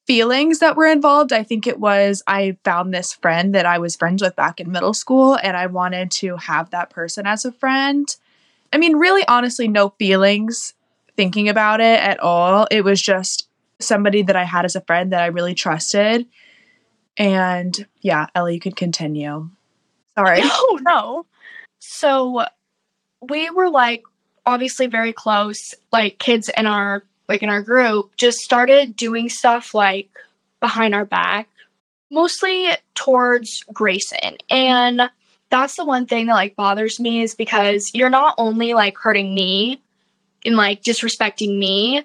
feelings 0.07 0.61
that 0.61 0.77
were 0.77 0.87
involved. 0.87 1.33
I 1.33 1.43
think 1.43 1.67
it 1.67 1.81
was 1.81 2.23
I 2.27 2.57
found 2.65 2.95
this 2.95 3.13
friend 3.13 3.55
that 3.55 3.67
I 3.67 3.79
was 3.79 3.97
friends 3.97 4.23
with 4.23 4.37
back 4.37 4.61
in 4.61 4.71
middle 4.71 4.95
school 4.95 5.37
and 5.43 5.57
I 5.57 5.67
wanted 5.67 6.11
to 6.13 6.37
have 6.37 6.71
that 6.71 6.91
person 6.91 7.27
as 7.27 7.45
a 7.45 7.53
friend. 7.53 8.07
I 8.73 8.79
mean, 8.79 8.97
really, 8.97 9.27
honestly, 9.27 9.69
no 9.69 9.91
feelings 9.99 10.75
thinking 11.17 11.49
about 11.49 11.81
it 11.81 12.01
at 12.01 12.21
all. 12.21 12.67
It 12.71 12.85
was 12.85 13.03
just 13.03 13.46
somebody 13.81 14.23
that 14.23 14.37
I 14.37 14.45
had 14.45 14.65
as 14.65 14.77
a 14.77 14.81
friend 14.81 15.13
that 15.13 15.23
I 15.23 15.27
really 15.27 15.55
trusted. 15.55 16.27
And 17.17 17.87
yeah, 18.01 18.27
Ellie, 18.35 18.55
you 18.55 18.61
could 18.61 18.77
continue. 18.77 19.51
Sorry. 20.17 20.43
No, 20.43 20.79
no. 20.81 21.27
So 21.79 22.45
we 23.29 23.51
were 23.51 23.71
like 23.71 24.03
obviously 24.45 24.87
very 24.87 25.13
close, 25.13 25.75
like 25.93 26.19
kids 26.19 26.51
in 26.57 26.67
our 26.67 27.03
like 27.29 27.43
in 27.43 27.49
our 27.49 27.63
group 27.63 28.17
just 28.17 28.39
started 28.39 28.97
doing 28.97 29.29
stuff 29.29 29.75
like 29.75 30.09
behind 30.61 30.95
our 30.95 31.05
back, 31.05 31.49
mostly 32.11 32.69
towards 32.95 33.65
Graysn. 33.73 34.39
And 34.49 35.11
that's 35.51 35.77
the 35.77 35.85
one 35.85 36.07
thing 36.07 36.27
that 36.27 36.35
like 36.35 36.57
bothers 36.57 37.01
me 37.01 37.23
is 37.23 37.35
because 37.35 37.91
you're 37.95 38.11
not 38.11 38.35
only 38.39 38.75
like 38.75 38.97
hurting 38.97 39.35
me 39.35 39.83
and 40.45 40.57
like 40.57 40.83
disrespecting 40.83 41.59
me, 41.59 42.05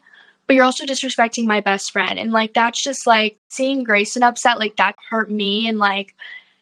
but 0.51 0.55
you're 0.55 0.65
also 0.65 0.84
disrespecting 0.86 1.46
my 1.46 1.62
best 1.62 1.93
friend. 1.93 2.20
And 2.20 2.34
like 2.34 2.53
that's 2.53 2.84
just 2.84 3.08
like 3.08 3.38
seeing 3.48 3.86
Graysn 3.86 4.22
upset, 4.22 4.60
like 4.60 4.75
that 4.75 4.98
hurt 5.10 5.31
me 5.31 5.65
and 5.65 5.79
like 5.79 6.13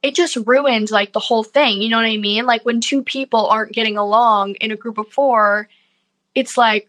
it 0.04 0.14
just 0.14 0.36
ruined 0.46 0.92
like 0.92 1.12
the 1.12 1.20
whole 1.20 1.44
thing. 1.44 1.82
You 1.82 1.90
know 1.90 1.98
what 1.98 2.06
I 2.06 2.18
mean? 2.18 2.46
Like 2.46 2.64
when 2.64 2.82
two 2.82 3.02
people 3.02 3.48
aren't 3.48 3.72
getting 3.72 3.98
along 3.98 4.54
in 4.62 4.70
a 4.70 4.76
group 4.76 5.00
of 5.00 5.08
four, 5.12 5.70
it's 6.36 6.56
like, 6.56 6.88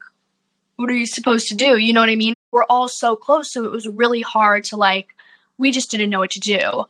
what 0.76 0.90
are 0.90 0.94
you 0.94 1.06
supposed 1.06 1.48
to 1.48 1.54
do? 1.54 1.78
You 1.78 1.94
know 1.94 2.00
what 2.00 2.10
I 2.10 2.16
mean? 2.16 2.34
We're 2.50 2.64
all 2.64 2.86
so 2.86 3.16
close. 3.16 3.50
So 3.50 3.64
it 3.64 3.70
was 3.70 3.88
really 3.88 4.20
hard 4.20 4.64
to 4.64 4.76
like, 4.76 5.08
we 5.56 5.70
just 5.70 5.90
didn't 5.90 6.10
know 6.10 6.18
what 6.18 6.32
to 6.32 6.40
do. 6.40 6.84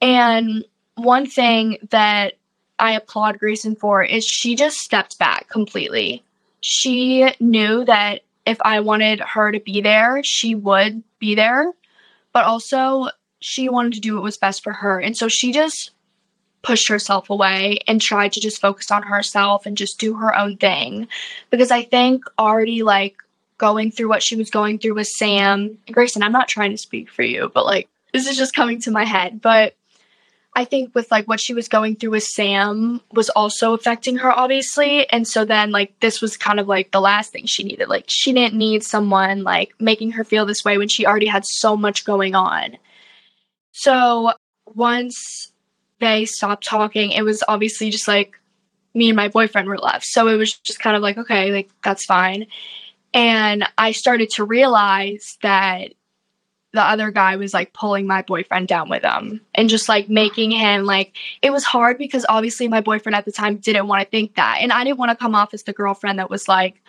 And 0.00 0.64
one 0.94 1.26
thing 1.26 1.78
that 1.90 2.34
I 2.78 2.92
applaud 2.92 3.40
Graysn 3.40 3.76
for 3.76 4.04
is 4.04 4.24
she 4.24 4.54
just 4.54 4.78
stepped 4.78 5.18
back 5.18 5.48
completely. 5.48 6.22
She 6.60 7.34
knew 7.40 7.84
that 7.86 8.20
if 8.44 8.58
I 8.62 8.80
wanted 8.80 9.20
her 9.20 9.52
to 9.52 9.60
be 9.60 9.80
there, 9.80 10.22
she 10.22 10.54
would 10.54 11.02
be 11.18 11.34
there. 11.34 11.72
But 12.32 12.44
also, 12.44 13.08
she 13.40 13.68
wanted 13.68 13.94
to 13.94 14.00
do 14.00 14.14
what 14.14 14.22
was 14.22 14.36
best 14.36 14.62
for 14.62 14.72
her. 14.72 15.00
And 15.00 15.16
so 15.16 15.28
she 15.28 15.52
just 15.52 15.90
pushed 16.62 16.88
herself 16.88 17.28
away 17.28 17.80
and 17.86 18.00
tried 18.00 18.32
to 18.32 18.40
just 18.40 18.60
focus 18.60 18.90
on 18.90 19.02
herself 19.02 19.66
and 19.66 19.76
just 19.76 19.98
do 19.98 20.14
her 20.14 20.36
own 20.36 20.56
thing. 20.56 21.08
Because 21.50 21.70
I 21.70 21.82
think 21.82 22.24
already 22.38 22.82
like 22.82 23.16
going 23.58 23.90
through 23.90 24.08
what 24.08 24.22
she 24.22 24.36
was 24.36 24.50
going 24.50 24.78
through 24.78 24.94
with 24.94 25.08
Sam, 25.08 25.78
Graysn, 25.88 26.22
I'm 26.22 26.32
not 26.32 26.48
trying 26.48 26.70
to 26.70 26.78
speak 26.78 27.10
for 27.10 27.22
you, 27.22 27.50
but 27.52 27.66
like 27.66 27.88
this 28.12 28.26
is 28.26 28.36
just 28.36 28.54
coming 28.54 28.80
to 28.82 28.90
my 28.90 29.04
head. 29.04 29.40
But 29.40 29.76
I 30.54 30.66
think 30.66 30.94
with 30.94 31.10
like 31.10 31.26
what 31.26 31.40
she 31.40 31.54
was 31.54 31.68
going 31.68 31.96
through 31.96 32.10
with 32.10 32.24
Sam 32.24 33.00
was 33.12 33.30
also 33.30 33.72
affecting 33.72 34.16
her, 34.18 34.30
obviously. 34.30 35.08
And 35.08 35.26
so 35.26 35.46
then, 35.46 35.70
like, 35.70 35.98
this 36.00 36.20
was 36.20 36.36
kind 36.36 36.60
of 36.60 36.68
like 36.68 36.90
the 36.90 37.00
last 37.00 37.32
thing 37.32 37.46
she 37.46 37.64
needed. 37.64 37.88
Like, 37.88 38.04
she 38.08 38.32
didn't 38.34 38.58
need 38.58 38.84
someone 38.84 39.44
like 39.44 39.72
making 39.80 40.12
her 40.12 40.24
feel 40.24 40.44
this 40.44 40.64
way 40.64 40.76
when 40.76 40.88
she 40.88 41.06
already 41.06 41.26
had 41.26 41.46
so 41.46 41.74
much 41.74 42.04
going 42.04 42.34
on. 42.34 42.76
So 43.72 44.32
once 44.66 45.52
they 46.00 46.26
stopped 46.26 46.66
talking, 46.66 47.12
it 47.12 47.22
was 47.22 47.42
obviously 47.48 47.88
just 47.88 48.06
like 48.06 48.38
me 48.92 49.08
and 49.08 49.16
my 49.16 49.28
boyfriend 49.28 49.68
were 49.68 49.78
left. 49.78 50.04
So 50.04 50.28
it 50.28 50.36
was 50.36 50.52
just 50.58 50.80
kind 50.80 50.96
of 50.96 51.02
like, 51.02 51.16
okay, 51.16 51.50
like, 51.50 51.70
that's 51.82 52.04
fine. 52.04 52.46
And 53.14 53.66
I 53.78 53.92
started 53.92 54.28
to 54.30 54.44
realize 54.44 55.38
that 55.40 55.94
the 56.72 56.82
other 56.82 57.10
guy 57.10 57.36
was 57.36 57.52
like 57.52 57.72
pulling 57.72 58.06
my 58.06 58.22
boyfriend 58.22 58.66
down 58.66 58.88
with 58.88 59.02
him 59.02 59.40
and 59.54 59.68
just 59.68 59.88
like 59.88 60.08
making 60.08 60.50
him 60.50 60.84
like 60.84 61.14
it 61.42 61.52
was 61.52 61.64
hard 61.64 61.98
because 61.98 62.24
obviously 62.28 62.66
my 62.66 62.80
boyfriend 62.80 63.14
at 63.14 63.24
the 63.24 63.32
time 63.32 63.56
didn't 63.56 63.88
want 63.88 64.02
to 64.02 64.08
think 64.10 64.34
that 64.34 64.58
and 64.60 64.72
i 64.72 64.82
didn't 64.82 64.98
want 64.98 65.10
to 65.10 65.16
come 65.16 65.34
off 65.34 65.54
as 65.54 65.62
the 65.64 65.72
girlfriend 65.72 66.18
that 66.18 66.30
was 66.30 66.48
like 66.48 66.80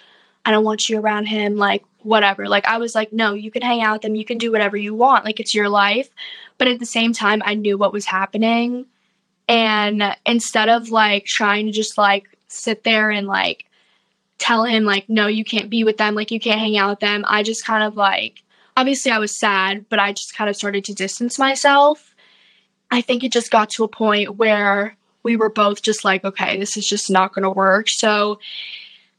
i 0.46 0.52
don't 0.52 0.63
want 0.63 0.90
you 0.90 1.00
around 1.00 1.25
him 1.25 1.56
like 1.56 1.84
whatever. 2.04 2.50
Like 2.50 2.66
i 2.66 2.78
was 2.78 2.96
like 2.96 3.13
no 3.13 3.34
you 3.34 3.52
can 3.52 3.62
hang 3.62 3.82
out 3.82 3.94
with 3.94 4.02
them 4.02 4.16
you 4.16 4.25
can 4.25 4.38
do 4.38 4.52
whatever 4.52 4.75
you 4.75 4.94
want 4.94 5.25
like 5.25 5.40
it's 5.40 5.56
your 5.56 5.70
life. 5.70 6.10
But 6.58 6.68
at 6.68 6.80
the 6.80 6.86
same 6.86 7.13
time 7.13 7.42
i 7.46 7.54
knew 7.54 7.78
what 7.78 7.94
was 7.94 8.06
happening 8.06 8.86
and 9.48 10.16
instead 10.25 10.70
of 10.70 10.90
like 10.90 11.25
trying 11.25 11.66
to 11.66 11.72
just 11.72 11.98
like 11.98 12.25
sit 12.48 12.84
there 12.84 13.10
and 13.10 13.28
like 13.28 13.66
tell 14.38 14.63
him 14.63 14.84
like 14.84 15.08
no 15.10 15.28
you 15.28 15.44
can't 15.44 15.70
be 15.70 15.84
with 15.84 15.98
them 15.98 16.16
like 16.16 16.32
you 16.32 16.40
can't 16.40 16.60
hang 16.60 16.78
out 16.78 16.90
with 16.90 17.00
them 17.00 17.24
i 17.28 17.42
just 17.44 17.66
kind 17.66 17.84
of 17.84 17.96
like 17.96 18.43
obviously 18.75 19.12
I 19.12 19.20
was 19.20 19.38
sad, 19.38 19.86
but 19.89 20.00
I 20.00 20.13
just 20.13 20.36
kind 20.36 20.50
of 20.50 20.56
started 20.56 20.86
to 20.86 20.94
distance 20.94 21.39
myself. 21.39 22.15
I 22.92 23.01
think 23.01 23.24
it 23.24 23.32
just 23.32 23.51
got 23.51 23.70
to 23.72 23.84
a 23.84 23.88
point 23.88 24.36
where 24.36 24.96
we 25.24 25.36
were 25.36 25.50
both 25.50 25.82
just 25.82 26.03
like, 26.03 26.24
okay, 26.24 26.60
this 26.60 26.77
is 26.77 26.88
just 26.88 27.10
not 27.10 27.34
going 27.34 27.44
to 27.44 27.50
work. 27.50 27.89
So 27.89 28.39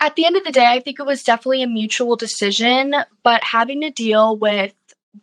at 0.00 0.16
the 0.16 0.26
end 0.26 0.37
of 0.37 0.44
the 0.44 0.52
day, 0.52 0.66
I 0.66 0.80
think 0.80 1.00
it 1.00 1.06
was 1.06 1.23
definitely 1.23 1.62
a 1.62 1.68
mutual 1.68 2.16
decision, 2.16 2.94
but 3.23 3.42
having 3.42 3.80
to 3.80 3.90
deal 3.90 4.37
with 4.37 4.75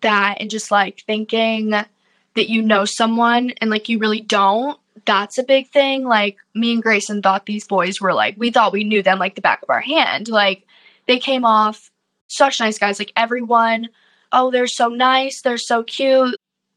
that 0.01 0.37
and 0.39 0.49
just 0.49 0.71
like 0.71 1.03
thinking 1.05 1.69
that 1.69 1.87
you 2.35 2.61
know 2.61 2.85
someone 2.85 3.51
and 3.61 3.69
like 3.69 3.89
you 3.89 3.99
really 3.99 4.21
don't, 4.21 4.79
that's 5.05 5.37
a 5.37 5.43
big 5.43 5.69
thing. 5.69 6.03
Like 6.03 6.37
me 6.55 6.73
and 6.73 6.83
Graysn 6.83 7.21
thought 7.21 7.45
these 7.45 7.67
boys 7.67 8.01
were 8.01 8.13
like, 8.13 8.35
we 8.37 8.51
thought 8.51 8.73
we 8.73 8.83
knew 8.83 9.03
them 9.03 9.19
like 9.19 9.35
the 9.35 9.41
back 9.41 9.61
of 9.61 9.69
our 9.69 9.81
hand. 9.81 10.29
Like 10.29 10.65
they 11.07 11.19
came 11.19 11.45
off 11.45 11.91
such 12.27 12.59
nice 12.59 12.79
guys. 12.79 12.99
Like 12.99 13.11
everyone 13.15 13.89
oh, 14.31 14.51
they're 14.51 14.67
so 14.67 14.87
nice, 14.87 15.41
they're 15.41 15.57
so 15.57 15.83
cute. 15.83 16.35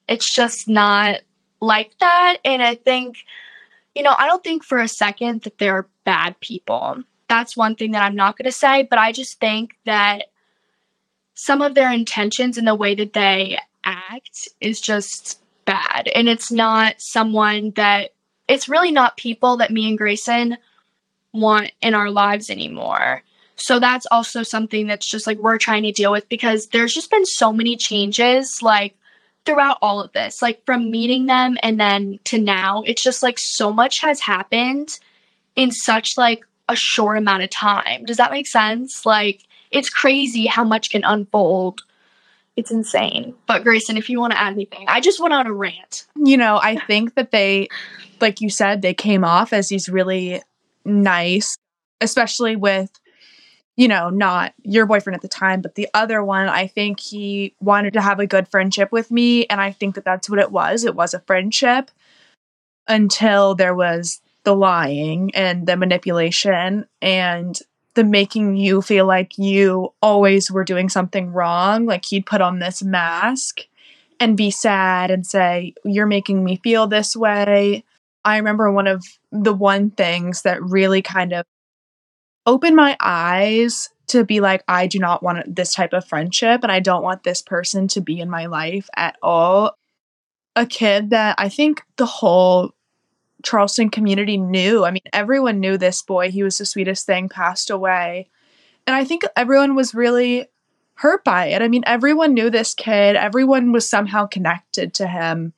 It's 0.08 0.34
just 0.34 0.68
not 0.68 1.20
like 1.61 1.92
that. 1.99 2.38
And 2.44 2.62
I 2.62 2.75
think, 2.75 3.18
you 3.94 4.02
know, 4.02 4.14
I 4.16 4.26
don't 4.26 4.44
think 4.44 4.64
for 4.64 4.78
a 4.78 4.88
second 4.88 5.42
that 5.42 5.58
they're 5.58 5.88
bad 6.04 6.38
people. 6.40 7.02
That's 7.28 7.56
one 7.56 7.75
thing 7.75 7.92
that 7.92 8.02
I'm 8.02 8.16
not 8.16 8.37
going 8.37 8.44
to 8.46 8.52
say, 8.52 8.82
but 8.82 8.99
I 8.99 9.12
just 9.12 9.40
think 9.40 9.76
that 9.87 10.25
some 11.34 11.62
of 11.62 11.75
their 11.75 11.90
intentions 11.90 12.58
and 12.58 12.66
the 12.66 12.75
way 12.75 12.94
that 12.94 13.12
they 13.12 13.58
act 13.82 14.49
is 14.61 14.80
just 14.80 15.40
bad. 15.64 16.08
And 16.14 16.28
it's 16.28 16.52
not 16.52 16.96
someone 16.99 17.73
that, 17.76 18.11
it's 18.46 18.68
really 18.68 18.92
not 18.92 19.16
people 19.16 19.56
that 19.56 19.70
me 19.70 19.88
and 19.88 19.99
Graysn 19.99 20.58
want 21.32 21.73
in 21.80 21.94
our 21.94 22.11
lives 22.11 22.50
anymore. 22.50 23.23
So 23.56 23.78
that's 23.78 24.06
also 24.11 24.42
something 24.42 24.87
that's 24.87 25.06
just 25.06 25.26
like 25.26 25.38
we're 25.38 25.58
trying 25.58 25.84
to 25.84 25.92
deal 25.92 26.12
with 26.12 26.28
because 26.28 26.68
there's 26.68 26.94
just 26.94 27.11
been 27.11 27.26
so 27.26 27.52
many 27.52 27.76
changes 27.76 28.62
like 28.62 28.96
throughout 29.44 29.78
all 29.80 30.00
of 30.00 30.12
this. 30.12 30.42
Like 30.42 30.64
from 30.64 30.90
meeting 30.90 31.26
them 31.26 31.56
and 31.62 31.78
then 31.78 32.18
to 32.25 32.38
now, 32.38 32.82
it's 32.87 33.02
just 33.02 33.23
like 33.23 33.38
so 33.38 33.73
much 33.73 34.00
has 34.00 34.20
happened 34.20 34.99
in 35.56 35.70
such 35.70 36.16
like 36.16 36.44
a 36.68 36.76
short 36.76 37.18
amount 37.18 37.42
of 37.42 37.50
time. 37.50 38.04
Does 38.04 38.16
that 38.16 38.32
make 38.32 38.46
sense? 38.46 39.06
Like 39.06 39.42
it's 39.70 39.90
crazy 39.90 40.46
how 40.46 40.64
much 40.64 40.90
can 40.90 41.04
unfold. 41.04 41.82
It's 42.56 42.70
insane. 42.70 43.34
But 43.46 43.64
Graysn, 43.64 43.99
if 43.99 44.08
you 44.08 44.20
want 44.20 44.32
to 44.32 44.40
add 44.40 44.52
anything, 44.52 44.87
I 44.88 45.00
just 45.00 45.20
went 45.20 45.34
on 45.34 45.46
a 45.46 45.52
rant. 45.52 46.06
You 46.16 46.37
know, 46.37 46.58
I 46.62 46.76
think 46.76 47.14
that 47.14 47.32
they, 47.32 47.68
like 48.20 48.40
you 48.40 48.49
said, 48.49 48.80
they 48.80 48.94
came 48.94 49.25
off 49.25 49.52
as 49.52 49.68
these 49.68 49.88
really 49.88 50.40
nice, 50.84 51.56
especially 52.00 52.54
with 52.54 52.90
you 53.76 53.88
know, 53.88 54.09
not 54.09 54.54
your 54.62 54.87
boyfriend 54.87 55.16
at 55.16 55.23
the 55.23 55.28
time, 55.28 55.61
but 55.61 55.75
the 55.75 55.88
other 55.95 56.23
one, 56.23 56.49
I 56.49 56.66
think 56.66 57.00
he 57.00 57.54
wanted 57.61 57.95
to 57.95 58.00
have 58.00 58.21
a 58.21 58.26
good 58.26 58.49
friendship 58.49 58.93
with 58.93 59.11
me. 59.11 59.47
And 59.47 59.61
I 59.61 59.73
think 59.73 59.97
that 59.97 60.04
that's 60.04 60.31
what 60.31 60.38
it 60.38 60.52
was. 60.52 60.85
It 60.85 60.95
was 60.95 61.12
a 61.12 61.21
friendship 61.21 61.90
until 62.87 63.54
there 63.54 63.75
was 63.75 64.21
the 64.45 64.54
lying 64.54 65.35
and 65.35 65.66
the 65.66 65.76
manipulation 65.76 66.87
and 67.02 67.59
the 67.95 68.04
making 68.04 68.57
you 68.57 68.83
feel 68.83 69.07
like 69.07 69.38
you 69.38 69.93
always 70.02 70.50
were 70.50 70.64
doing 70.64 70.88
something 70.88 71.33
wrong. 71.33 71.87
Like 71.87 72.04
he'd 72.04 72.26
put 72.26 72.40
on 72.40 72.59
this 72.59 72.83
mask 72.83 73.62
and 74.21 74.37
be 74.37 74.50
sad 74.50 75.11
and 75.11 75.26
say, 75.26 75.75
You're 75.85 76.07
making 76.07 76.45
me 76.45 76.61
feel 76.62 76.87
this 76.87 77.16
way. 77.16 77.85
I 78.25 78.37
remember 78.37 78.71
one 78.71 78.87
of 78.87 79.04
the 79.33 79.52
one 79.52 79.90
things 79.90 80.43
that 80.43 80.62
really 80.62 81.02
kind 81.02 81.33
of 81.33 81.45
opened 82.46 82.76
my 82.76 82.96
eyes 83.00 83.90
to 84.08 84.24
be 84.24 84.40
like, 84.40 84.62
I 84.68 84.86
do 84.86 84.98
not 84.98 85.22
want 85.22 85.54
this 85.54 85.74
type 85.74 85.92
of 85.92 86.04
friendship 86.04 86.62
and 86.62 86.70
I 86.70 86.80
don't 86.80 87.02
want 87.02 87.22
this 87.22 87.42
person 87.42 87.88
to 87.88 88.00
be 88.00 88.20
in 88.20 88.28
my 88.28 88.46
life 88.46 88.88
at 88.96 89.16
all. 89.22 89.76
A 90.56 90.66
kid 90.66 91.10
that 91.10 91.36
I 91.38 91.48
think 91.48 91.82
the 91.96 92.06
whole 92.06 92.72
Charleston 93.42 93.90
community 93.90 94.36
knew. 94.36 94.84
I 94.84 94.90
mean, 94.90 95.02
everyone 95.12 95.60
knew 95.60 95.76
this 95.76 96.02
boy. 96.02 96.30
He 96.30 96.42
was 96.42 96.58
the 96.58 96.66
sweetest 96.66 97.06
thing, 97.06 97.28
passed 97.28 97.70
away. 97.70 98.28
And 98.86 98.94
I 98.94 99.04
think 99.04 99.24
everyone 99.36 99.74
was 99.74 99.94
really 99.94 100.46
hurt 100.94 101.24
by 101.24 101.46
it. 101.46 101.62
I 101.62 101.68
mean, 101.68 101.82
everyone 101.86 102.34
knew 102.34 102.50
this 102.50 102.74
kid, 102.74 103.16
everyone 103.16 103.72
was 103.72 103.88
somehow 103.88 104.26
connected 104.26 104.94
to 104.94 105.06
him. 105.06 105.52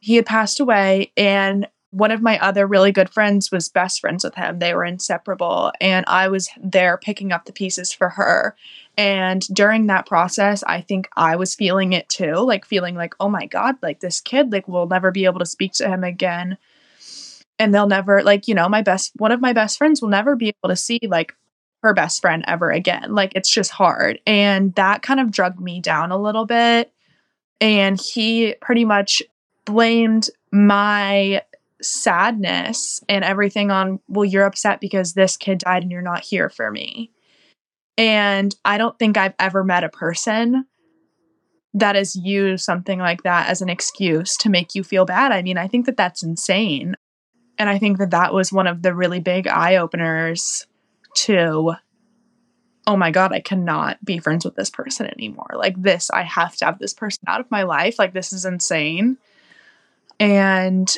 He 0.00 0.16
had 0.16 0.26
passed 0.26 0.60
away, 0.60 1.12
and 1.16 1.66
one 1.94 2.10
of 2.10 2.22
my 2.22 2.40
other 2.40 2.66
really 2.66 2.90
good 2.90 3.08
friends 3.08 3.52
was 3.52 3.68
best 3.68 4.00
friends 4.00 4.24
with 4.24 4.34
him. 4.34 4.58
They 4.58 4.74
were 4.74 4.84
inseparable. 4.84 5.70
And 5.80 6.04
I 6.08 6.26
was 6.26 6.48
there 6.60 6.98
picking 6.98 7.30
up 7.30 7.44
the 7.44 7.52
pieces 7.52 7.92
for 7.92 8.08
her. 8.08 8.56
And 8.98 9.42
during 9.54 9.86
that 9.86 10.06
process, 10.06 10.64
I 10.64 10.80
think 10.80 11.08
I 11.16 11.36
was 11.36 11.54
feeling 11.54 11.92
it 11.92 12.08
too, 12.08 12.34
like 12.34 12.64
feeling 12.64 12.96
like, 12.96 13.14
oh 13.20 13.28
my 13.28 13.46
God, 13.46 13.76
like 13.80 14.00
this 14.00 14.20
kid, 14.20 14.50
like 14.50 14.66
we'll 14.66 14.88
never 14.88 15.12
be 15.12 15.24
able 15.24 15.38
to 15.38 15.46
speak 15.46 15.72
to 15.74 15.88
him 15.88 16.02
again. 16.02 16.58
And 17.60 17.72
they'll 17.72 17.86
never, 17.86 18.24
like, 18.24 18.48
you 18.48 18.56
know, 18.56 18.68
my 18.68 18.82
best, 18.82 19.12
one 19.14 19.30
of 19.30 19.40
my 19.40 19.52
best 19.52 19.78
friends 19.78 20.02
will 20.02 20.08
never 20.08 20.34
be 20.34 20.48
able 20.48 20.70
to 20.70 20.76
see 20.76 20.98
like 21.04 21.32
her 21.84 21.94
best 21.94 22.20
friend 22.20 22.44
ever 22.48 22.72
again. 22.72 23.14
Like 23.14 23.32
it's 23.36 23.50
just 23.50 23.70
hard. 23.70 24.18
And 24.26 24.74
that 24.74 25.02
kind 25.02 25.20
of 25.20 25.30
drugged 25.30 25.60
me 25.60 25.80
down 25.80 26.10
a 26.10 26.18
little 26.18 26.44
bit. 26.44 26.92
And 27.60 28.00
he 28.00 28.56
pretty 28.60 28.84
much 28.84 29.22
blamed 29.64 30.28
my 30.50 31.42
sadness 31.84 33.02
and 33.08 33.24
everything 33.24 33.70
on, 33.70 34.00
well, 34.08 34.24
you're 34.24 34.46
upset 34.46 34.80
because 34.80 35.12
this 35.12 35.36
kid 35.36 35.58
died 35.58 35.82
and 35.82 35.92
you're 35.92 36.02
not 36.02 36.24
here 36.24 36.48
for 36.48 36.70
me. 36.70 37.10
And 37.96 38.54
I 38.64 38.78
don't 38.78 38.98
think 38.98 39.16
I've 39.16 39.34
ever 39.38 39.62
met 39.62 39.84
a 39.84 39.88
person 39.88 40.66
that 41.74 41.96
has 41.96 42.16
used 42.16 42.64
something 42.64 42.98
like 42.98 43.22
that 43.24 43.48
as 43.48 43.60
an 43.60 43.68
excuse 43.68 44.36
to 44.38 44.48
make 44.48 44.74
you 44.74 44.84
feel 44.84 45.04
bad. 45.04 45.32
I 45.32 45.42
mean, 45.42 45.58
I 45.58 45.68
think 45.68 45.86
that 45.86 45.96
that's 45.96 46.22
insane. 46.22 46.94
And 47.58 47.68
I 47.68 47.78
think 47.78 47.98
that 47.98 48.10
that 48.10 48.32
was 48.32 48.52
one 48.52 48.66
of 48.66 48.82
the 48.82 48.94
really 48.94 49.20
big 49.20 49.46
eye 49.46 49.76
openers 49.76 50.66
to, 51.14 51.74
oh 52.86 52.96
my 52.96 53.10
God, 53.10 53.32
I 53.32 53.40
cannot 53.40 54.04
be 54.04 54.18
friends 54.18 54.44
with 54.44 54.56
this 54.56 54.70
person 54.70 55.06
anymore. 55.06 55.50
Like, 55.54 55.80
this, 55.80 56.10
I 56.10 56.22
have 56.22 56.56
to 56.56 56.64
have 56.64 56.78
this 56.78 56.94
person 56.94 57.24
out 57.26 57.40
of 57.40 57.50
my 57.50 57.62
life. 57.62 57.98
Like, 57.98 58.12
this 58.12 58.32
is 58.32 58.44
insane. 58.44 59.18
And 60.18 60.92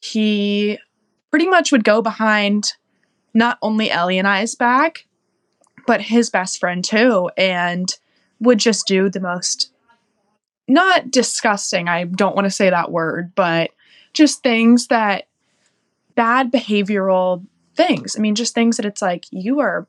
he 0.00 0.78
pretty 1.30 1.46
much 1.48 1.72
would 1.72 1.84
go 1.84 2.02
behind 2.02 2.72
not 3.34 3.58
only 3.62 3.90
Ellie 3.90 4.18
and 4.18 4.26
I's 4.26 4.54
back, 4.54 5.06
but 5.86 6.02
his 6.02 6.30
best 6.30 6.58
friend 6.58 6.84
too, 6.84 7.30
and 7.36 7.94
would 8.40 8.58
just 8.58 8.86
do 8.86 9.08
the 9.08 9.20
most 9.20 9.70
not 10.68 11.10
disgusting, 11.10 11.88
I 11.88 12.04
don't 12.04 12.36
want 12.36 12.44
to 12.44 12.50
say 12.50 12.68
that 12.68 12.92
word, 12.92 13.32
but 13.34 13.70
just 14.12 14.42
things 14.42 14.88
that 14.88 15.26
bad 16.14 16.52
behavioral 16.52 17.44
things. 17.74 18.16
I 18.16 18.20
mean, 18.20 18.34
just 18.34 18.54
things 18.54 18.76
that 18.76 18.84
it's 18.84 19.00
like, 19.00 19.24
you 19.30 19.60
are 19.60 19.86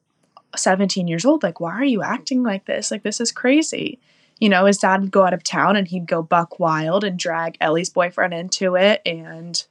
17 0.55 1.07
years 1.07 1.25
old. 1.25 1.43
Like, 1.43 1.59
why 1.59 1.73
are 1.73 1.83
you 1.83 2.01
acting 2.01 2.43
like 2.43 2.65
this? 2.65 2.91
Like, 2.91 3.03
this 3.03 3.19
is 3.19 3.31
crazy. 3.31 3.99
You 4.39 4.47
know, 4.47 4.65
his 4.65 4.77
dad 4.77 5.01
would 5.01 5.11
go 5.11 5.25
out 5.25 5.33
of 5.33 5.43
town 5.43 5.75
and 5.75 5.87
he'd 5.87 6.07
go 6.07 6.23
buck 6.23 6.59
wild 6.59 7.03
and 7.03 7.19
drag 7.19 7.57
Ellie's 7.59 7.89
boyfriend 7.89 8.33
into 8.33 8.75
it. 8.75 9.01
And 9.05 9.61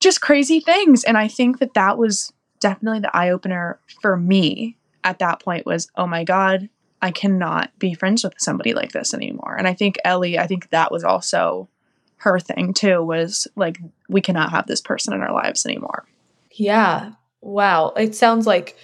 just 0.00 0.20
crazy 0.20 0.60
things. 0.60 1.04
And 1.04 1.16
I 1.16 1.28
think 1.28 1.58
that 1.58 1.74
that 1.74 1.98
was 1.98 2.32
definitely 2.60 3.00
the 3.00 3.16
eye 3.16 3.30
opener 3.30 3.78
for 4.00 4.16
me 4.16 4.76
at 5.04 5.18
that 5.20 5.42
point 5.42 5.66
was, 5.66 5.90
oh 5.96 6.06
my 6.06 6.24
God, 6.24 6.68
I 7.00 7.10
cannot 7.10 7.76
be 7.78 7.94
friends 7.94 8.24
with 8.24 8.34
somebody 8.38 8.74
like 8.74 8.92
this 8.92 9.14
anymore. 9.14 9.56
And 9.56 9.68
I 9.68 9.74
think 9.74 9.96
Ellie, 10.04 10.38
I 10.38 10.46
think 10.46 10.70
that 10.70 10.90
was 10.90 11.04
also 11.04 11.68
her 12.16 12.40
thing 12.40 12.74
too, 12.74 13.02
was 13.02 13.46
like, 13.54 13.78
we 14.08 14.20
cannot 14.20 14.50
have 14.50 14.66
this 14.66 14.80
person 14.80 15.14
in 15.14 15.20
our 15.20 15.32
lives 15.32 15.64
anymore. 15.64 16.04
Yeah. 16.52 17.12
Wow. 17.40 17.90
It 17.96 18.14
sounds 18.16 18.46
like 18.46 18.76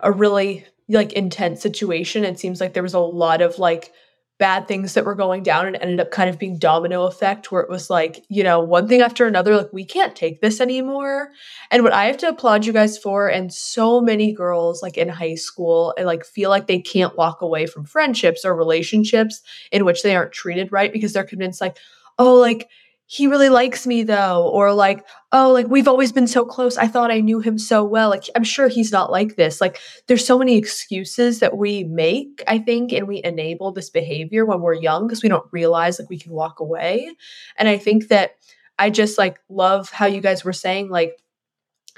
a 0.00 0.12
really 0.12 0.64
like 0.88 1.12
intense 1.14 1.60
situation. 1.60 2.24
It 2.24 2.38
seems 2.38 2.60
like 2.60 2.74
there 2.74 2.82
was 2.82 2.94
a 2.94 3.00
lot 3.00 3.42
of 3.42 3.58
like 3.58 3.92
bad 4.38 4.68
things 4.68 4.94
that 4.94 5.04
were 5.04 5.14
going 5.14 5.42
down 5.42 5.66
and 5.66 5.76
ended 5.76 6.00
up 6.00 6.10
kind 6.10 6.28
of 6.28 6.38
being 6.38 6.58
domino 6.58 7.04
effect 7.04 7.50
where 7.50 7.62
it 7.62 7.70
was 7.70 7.88
like 7.88 8.24
you 8.28 8.42
know 8.42 8.60
one 8.60 8.86
thing 8.86 9.00
after 9.00 9.26
another 9.26 9.56
like 9.56 9.72
we 9.72 9.84
can't 9.84 10.14
take 10.14 10.40
this 10.40 10.60
anymore. 10.60 11.30
And 11.70 11.82
what 11.82 11.92
i 11.92 12.04
have 12.04 12.18
to 12.18 12.28
applaud 12.28 12.66
you 12.66 12.72
guys 12.72 12.98
for 12.98 13.28
and 13.28 13.52
so 13.52 14.00
many 14.00 14.32
girls 14.32 14.82
like 14.82 14.98
in 14.98 15.08
high 15.08 15.36
school 15.36 15.94
and 15.96 16.06
like 16.06 16.24
feel 16.24 16.50
like 16.50 16.66
they 16.66 16.80
can't 16.80 17.16
walk 17.16 17.40
away 17.40 17.66
from 17.66 17.84
friendships 17.84 18.44
or 18.44 18.54
relationships 18.54 19.42
in 19.72 19.84
which 19.84 20.02
they 20.02 20.14
aren't 20.14 20.32
treated 20.32 20.72
right 20.72 20.92
because 20.92 21.12
they're 21.12 21.24
convinced 21.24 21.60
like 21.60 21.78
oh 22.18 22.34
like 22.34 22.68
he 23.06 23.28
really 23.28 23.48
likes 23.48 23.86
me 23.86 24.02
though 24.02 24.48
or 24.48 24.72
like 24.72 25.06
oh 25.32 25.52
like 25.52 25.68
we've 25.68 25.86
always 25.86 26.10
been 26.12 26.26
so 26.26 26.44
close 26.44 26.76
i 26.76 26.86
thought 26.86 27.10
i 27.10 27.20
knew 27.20 27.38
him 27.38 27.56
so 27.56 27.84
well 27.84 28.10
like 28.10 28.24
i'm 28.34 28.44
sure 28.44 28.68
he's 28.68 28.90
not 28.90 29.10
like 29.12 29.36
this 29.36 29.60
like 29.60 29.78
there's 30.08 30.26
so 30.26 30.38
many 30.38 30.56
excuses 30.56 31.38
that 31.38 31.56
we 31.56 31.84
make 31.84 32.42
i 32.48 32.58
think 32.58 32.92
and 32.92 33.06
we 33.06 33.22
enable 33.22 33.70
this 33.70 33.90
behavior 33.90 34.44
when 34.44 34.60
we're 34.60 34.74
young 34.74 35.06
because 35.06 35.22
we 35.22 35.28
don't 35.28 35.46
realize 35.52 35.98
like 35.98 36.10
we 36.10 36.18
can 36.18 36.32
walk 36.32 36.58
away 36.58 37.08
and 37.56 37.68
i 37.68 37.78
think 37.78 38.08
that 38.08 38.32
i 38.78 38.90
just 38.90 39.18
like 39.18 39.38
love 39.48 39.90
how 39.90 40.06
you 40.06 40.20
guys 40.20 40.44
were 40.44 40.52
saying 40.52 40.90
like 40.90 41.16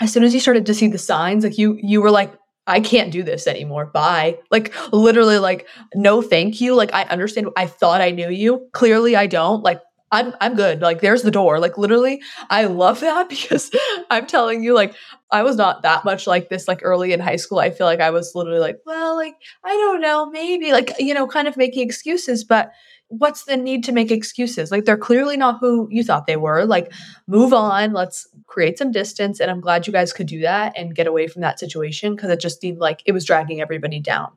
as 0.01 0.12
soon 0.12 0.23
as 0.23 0.35
you 0.35 0.40
started 0.40 0.66
to 0.66 0.75
see 0.75 0.88
the 0.88 0.99
signs 0.99 1.42
like 1.42 1.59
you 1.59 1.79
you 1.83 2.01
were 2.03 2.11
like 2.11 2.33
I 2.71 2.81
can't 2.81 3.11
do 3.11 3.23
this 3.23 3.47
anymore. 3.47 3.87
Bye. 3.87 4.40
Like 4.51 4.75
literally 4.92 5.38
like 5.38 5.66
no 5.94 6.21
thank 6.21 6.61
you. 6.61 6.75
Like 6.75 6.92
I 6.92 7.05
understand 7.05 7.49
I 7.57 7.64
thought 7.64 8.03
I 8.03 8.11
knew 8.11 8.29
you. 8.29 8.68
Clearly 8.73 9.16
I 9.16 9.27
don't. 9.27 9.62
Like 9.62 9.81
I'm 10.11 10.35
I'm 10.40 10.55
good. 10.55 10.81
Like 10.81 11.01
there's 11.01 11.23
the 11.23 11.31
door. 11.31 11.59
Like 11.59 11.79
literally, 11.79 12.23
I 12.51 12.64
love 12.64 13.01
that 13.01 13.29
because 13.31 13.71
I'm 14.11 14.27
telling 14.27 14.62
you, 14.62 14.75
like 14.75 14.94
I 15.31 15.42
was 15.42 15.57
not 15.57 15.83
that 15.83 16.05
much 16.05 16.27
like 16.27 16.49
this 16.49 16.68
like 16.68 16.81
early 16.83 17.12
in 17.12 17.21
high 17.21 17.37
school. 17.37 17.59
I 17.59 17.71
feel 17.71 17.87
like 17.87 18.01
I 18.01 18.11
was 18.11 18.35
literally 18.35 18.61
like, 18.61 18.81
well, 18.87 19.16
like 19.16 19.35
I 19.64 19.71
don't 19.71 20.01
know, 20.01 20.27
maybe 20.27 20.73
like 20.73 20.92
you 20.99 21.14
know, 21.14 21.27
kind 21.27 21.49
of 21.49 21.57
making 21.57 21.87
excuses, 21.87 22.44
but 22.44 22.73
what's 23.09 23.44
the 23.44 23.57
need 23.57 23.85
to 23.85 23.92
make 23.92 24.11
excuses? 24.11 24.71
Like 24.71 24.85
they're 24.85 24.97
clearly 24.97 25.37
not 25.37 25.59
who 25.61 25.88
you 25.90 26.05
thought 26.05 26.27
they 26.27 26.37
were. 26.37 26.64
Like 26.66 26.92
move 27.27 27.53
on, 27.53 27.92
let's 27.92 28.29
create 28.47 28.79
some 28.79 28.92
distance 28.92 29.40
and 29.40 29.51
I'm 29.51 29.61
glad 29.61 29.87
you 29.87 29.92
guys 29.92 30.12
could 30.12 30.27
do 30.27 30.40
that 30.40 30.75
and 30.77 30.94
get 30.94 31.07
away 31.07 31.27
from 31.27 31.42
that 31.42 31.59
situation 31.59 32.14
because 32.14 32.31
it 32.31 32.40
just 32.40 32.61
seemed 32.61 32.79
like 32.79 33.03
it 33.07 33.12
was 33.12 33.25
dragging 33.25 33.61
everybody 33.61 34.01
down. 34.01 34.33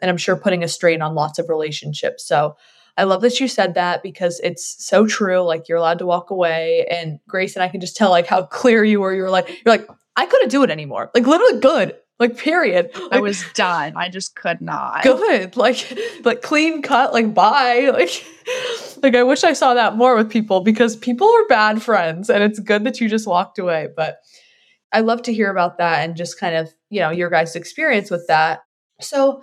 And 0.00 0.10
I'm 0.10 0.16
sure 0.16 0.36
putting 0.36 0.64
a 0.64 0.68
strain 0.68 1.02
on 1.02 1.14
lots 1.14 1.38
of 1.38 1.48
relationships. 1.48 2.24
So 2.24 2.56
I 2.96 3.04
love 3.04 3.22
that 3.22 3.40
you 3.40 3.48
said 3.48 3.74
that 3.74 4.02
because 4.02 4.40
it's 4.44 4.76
so 4.84 5.06
true. 5.06 5.40
Like 5.40 5.68
you're 5.68 5.78
allowed 5.78 5.98
to 6.00 6.06
walk 6.06 6.30
away. 6.30 6.86
And 6.90 7.18
Grace 7.26 7.56
and 7.56 7.62
I 7.62 7.68
can 7.68 7.80
just 7.80 7.96
tell 7.96 8.10
like 8.10 8.26
how 8.26 8.42
clear 8.42 8.84
you 8.84 9.00
were. 9.00 9.14
You 9.14 9.22
were 9.22 9.30
like, 9.30 9.48
you're 9.48 9.74
like, 9.74 9.88
I 10.16 10.26
couldn't 10.26 10.50
do 10.50 10.62
it 10.62 10.70
anymore. 10.70 11.10
Like 11.14 11.26
literally 11.26 11.60
good. 11.60 11.96
Like 12.18 12.36
period. 12.36 12.90
Like, 13.02 13.12
I 13.12 13.20
was 13.20 13.44
done. 13.54 13.94
I 13.96 14.08
just 14.08 14.36
could 14.36 14.60
not. 14.60 15.02
Good. 15.02 15.56
Like 15.56 15.98
like 16.22 16.42
clean 16.42 16.82
cut, 16.82 17.12
like 17.12 17.34
bye. 17.34 17.90
Like 17.92 18.24
like 19.02 19.14
I 19.14 19.22
wish 19.22 19.42
I 19.42 19.54
saw 19.54 19.74
that 19.74 19.96
more 19.96 20.14
with 20.14 20.30
people 20.30 20.60
because 20.60 20.96
people 20.96 21.28
are 21.28 21.46
bad 21.46 21.82
friends 21.82 22.28
and 22.28 22.42
it's 22.42 22.58
good 22.58 22.84
that 22.84 23.00
you 23.00 23.08
just 23.08 23.26
walked 23.26 23.58
away. 23.58 23.88
But 23.96 24.18
I 24.92 25.00
love 25.00 25.22
to 25.22 25.32
hear 25.32 25.50
about 25.50 25.78
that 25.78 26.04
and 26.04 26.16
just 26.16 26.38
kind 26.38 26.54
of, 26.54 26.68
you 26.90 27.00
know, 27.00 27.10
your 27.10 27.30
guys' 27.30 27.56
experience 27.56 28.10
with 28.10 28.26
that. 28.28 28.60
So 29.00 29.42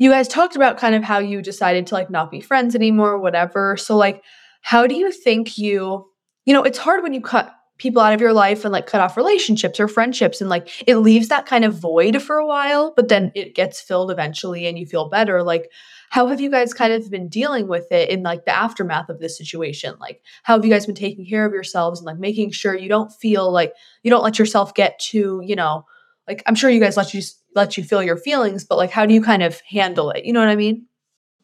you 0.00 0.10
guys 0.10 0.26
talked 0.26 0.56
about 0.56 0.78
kind 0.78 0.94
of 0.94 1.04
how 1.04 1.18
you 1.18 1.42
decided 1.42 1.86
to 1.86 1.94
like 1.94 2.08
not 2.08 2.30
be 2.30 2.40
friends 2.40 2.74
anymore, 2.74 3.18
whatever. 3.18 3.76
So 3.76 3.96
like 3.96 4.24
how 4.62 4.86
do 4.86 4.94
you 4.94 5.12
think 5.12 5.58
you 5.58 6.06
you 6.46 6.54
know, 6.54 6.62
it's 6.62 6.78
hard 6.78 7.02
when 7.02 7.12
you 7.12 7.20
cut 7.20 7.54
people 7.76 8.00
out 8.00 8.14
of 8.14 8.20
your 8.20 8.32
life 8.32 8.64
and 8.64 8.72
like 8.72 8.86
cut 8.86 9.02
off 9.02 9.16
relationships 9.16 9.78
or 9.78 9.88
friendships 9.88 10.40
and 10.40 10.48
like 10.48 10.70
it 10.88 10.96
leaves 10.96 11.28
that 11.28 11.44
kind 11.44 11.66
of 11.66 11.74
void 11.74 12.20
for 12.22 12.36
a 12.36 12.46
while, 12.46 12.94
but 12.96 13.08
then 13.08 13.30
it 13.34 13.54
gets 13.54 13.78
filled 13.80 14.10
eventually 14.10 14.66
and 14.66 14.78
you 14.78 14.86
feel 14.86 15.10
better. 15.10 15.42
Like 15.42 15.70
how 16.08 16.26
have 16.28 16.40
you 16.40 16.50
guys 16.50 16.72
kind 16.72 16.94
of 16.94 17.10
been 17.10 17.28
dealing 17.28 17.68
with 17.68 17.92
it 17.92 18.08
in 18.08 18.22
like 18.22 18.46
the 18.46 18.56
aftermath 18.56 19.10
of 19.10 19.18
this 19.18 19.36
situation? 19.36 19.94
Like 20.00 20.22
how 20.44 20.56
have 20.56 20.64
you 20.64 20.70
guys 20.70 20.86
been 20.86 20.94
taking 20.94 21.26
care 21.26 21.44
of 21.44 21.52
yourselves 21.52 22.00
and 22.00 22.06
like 22.06 22.18
making 22.18 22.52
sure 22.52 22.74
you 22.74 22.88
don't 22.88 23.12
feel 23.12 23.52
like 23.52 23.74
you 24.02 24.10
don't 24.10 24.24
let 24.24 24.38
yourself 24.38 24.72
get 24.74 24.98
too, 24.98 25.42
you 25.44 25.56
know, 25.56 25.84
like 26.26 26.42
I'm 26.46 26.54
sure 26.54 26.70
you 26.70 26.80
guys 26.80 26.96
let 26.96 27.12
you 27.12 27.20
let 27.54 27.76
you 27.76 27.84
feel 27.84 28.02
your 28.02 28.16
feelings, 28.16 28.64
but 28.64 28.76
like 28.76 28.90
how 28.90 29.06
do 29.06 29.14
you 29.14 29.22
kind 29.22 29.42
of 29.42 29.60
handle 29.62 30.10
it? 30.10 30.24
You 30.24 30.32
know 30.32 30.40
what 30.40 30.48
I 30.48 30.56
mean? 30.56 30.86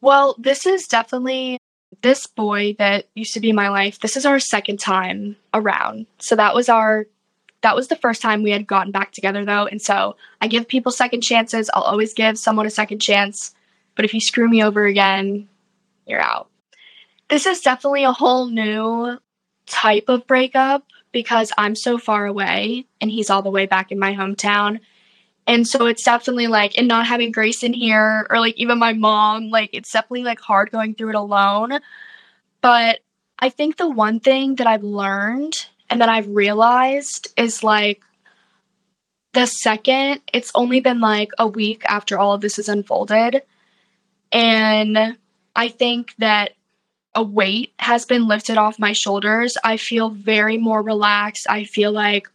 Well, 0.01 0.35
this 0.37 0.65
is 0.65 0.87
definitely 0.87 1.57
this 2.01 2.27
boy 2.27 2.75
that 2.79 3.07
used 3.15 3.33
to 3.33 3.39
be 3.39 3.51
my 3.51 3.69
life. 3.69 3.99
This 3.99 4.17
is 4.17 4.25
our 4.25 4.39
second 4.39 4.79
time 4.79 5.35
around. 5.53 6.05
So 6.19 6.35
that 6.35 6.53
was 6.53 6.69
our 6.69 7.07
that 7.61 7.75
was 7.75 7.87
the 7.87 7.95
first 7.95 8.21
time 8.21 8.43
we 8.43 8.51
had 8.51 8.67
gotten 8.67 8.91
back 8.91 9.11
together 9.11 9.43
though. 9.43 9.65
And 9.65 9.81
so 9.81 10.15
I 10.41 10.47
give 10.47 10.67
people 10.67 10.91
second 10.91 11.21
chances. 11.21 11.69
I'll 11.73 11.83
always 11.83 12.13
give 12.13 12.37
someone 12.37 12.65
a 12.65 12.71
second 12.71 12.99
chance. 12.99 13.53
But 13.95 14.05
if 14.05 14.13
you 14.13 14.21
screw 14.21 14.47
me 14.47 14.63
over 14.63 14.85
again, 14.85 15.49
you're 16.05 16.21
out. 16.21 16.49
This 17.29 17.45
is 17.45 17.61
definitely 17.61 18.03
a 18.03 18.11
whole 18.11 18.47
new 18.47 19.17
type 19.65 20.05
of 20.07 20.27
breakup 20.27 20.85
because 21.11 21.51
I'm 21.57 21.75
so 21.75 21.97
far 21.97 22.25
away 22.25 22.85
and 23.01 23.09
he's 23.09 23.29
all 23.29 23.41
the 23.41 23.49
way 23.49 23.65
back 23.65 23.91
in 23.91 23.99
my 23.99 24.13
hometown. 24.13 24.79
And 25.47 25.65
so 25.65 25.85
it's 25.85 26.03
definitely 26.03 26.47
like, 26.47 26.77
and 26.77 26.89
not 26.89 27.07
having 27.07 27.31
Graysn 27.31 27.73
here 27.73 28.27
or 28.29 28.39
like 28.39 28.57
even 28.57 28.77
my 28.77 28.91
mom, 28.91 29.49
like 29.49 29.69
it's 29.71 29.91
definitely 29.91 30.23
like 30.23 30.41
hard 30.41 30.71
going 30.71 30.93
through 30.93 31.09
it 31.09 31.15
alone. 31.15 31.79
But 32.61 32.99
I 33.39 33.49
think 33.49 33.77
the 33.77 33.89
one 33.89 34.19
thing 34.19 34.55
that 34.55 34.67
I've 34.67 34.83
learned 34.83 35.53
and 35.89 36.01
that 36.01 36.09
I've 36.09 36.27
realized 36.27 37.31
is 37.37 37.63
like 37.63 38.01
the 39.33 39.45
second 39.45 40.21
it's 40.33 40.51
only 40.53 40.81
been 40.81 40.99
like 40.99 41.29
a 41.37 41.47
week 41.47 41.83
after 41.87 42.19
all 42.19 42.33
of 42.33 42.41
this 42.41 42.57
has 42.57 42.67
unfolded. 42.67 43.43
And 44.33 45.17
I 45.55 45.67
think 45.69 46.13
that 46.17 46.51
a 47.15 47.23
weight 47.23 47.73
has 47.79 48.05
been 48.05 48.27
lifted 48.27 48.57
off 48.57 48.79
my 48.79 48.91
shoulders. 48.91 49.57
I 49.63 49.77
feel 49.77 50.09
very 50.09 50.57
more 50.57 50.81
relaxed. 50.81 51.47
I 51.49 51.63
feel 51.63 51.91
like 51.91 52.27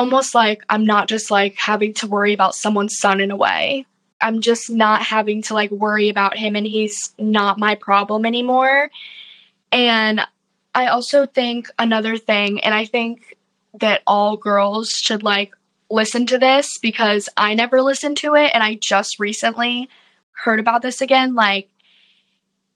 almost 0.00 0.34
like 0.34 0.62
I'm 0.70 0.86
not 0.86 1.08
just 1.08 1.30
like 1.30 1.56
having 1.58 1.92
to 1.94 2.06
worry 2.06 2.32
about 2.32 2.54
someone's 2.54 2.98
son 2.98 3.20
in 3.20 3.30
a 3.30 3.36
way. 3.36 3.84
I'm 4.18 4.40
just 4.40 4.70
not 4.70 5.02
having 5.02 5.42
to 5.42 5.54
like 5.54 5.70
worry 5.70 6.08
about 6.08 6.38
him 6.38 6.56
and 6.56 6.66
he's 6.66 7.12
not 7.18 7.58
my 7.58 7.74
problem 7.74 8.24
anymore. 8.24 8.90
And 9.70 10.22
I 10.74 10.86
also 10.86 11.26
think 11.26 11.68
another 11.78 12.16
thing, 12.16 12.60
and 12.60 12.74
I 12.74 12.86
think 12.86 13.36
that 13.78 14.00
all 14.06 14.38
girls 14.38 14.88
should 14.88 15.22
like 15.22 15.52
listen 15.90 16.24
to 16.28 16.38
this 16.38 16.78
because 16.78 17.28
I 17.36 17.52
never 17.52 17.82
listened 17.82 18.16
to 18.18 18.36
it 18.36 18.52
and 18.54 18.62
I 18.62 18.76
just 18.76 19.20
recently 19.20 19.90
heard 20.32 20.60
about 20.60 20.80
this 20.80 21.02
again. 21.02 21.34
Like, 21.34 21.68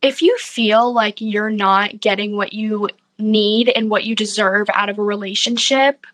if 0.02 0.20
you 0.20 0.36
feel 0.36 0.92
like 0.92 1.22
you're 1.22 1.48
not 1.48 2.02
getting 2.02 2.36
what 2.36 2.52
you 2.52 2.90
need 3.18 3.70
and 3.74 3.88
what 3.88 4.04
you 4.04 4.14
deserve 4.14 4.68
out 4.74 4.90
of 4.90 4.98
a 4.98 5.02
relationship, 5.02 6.04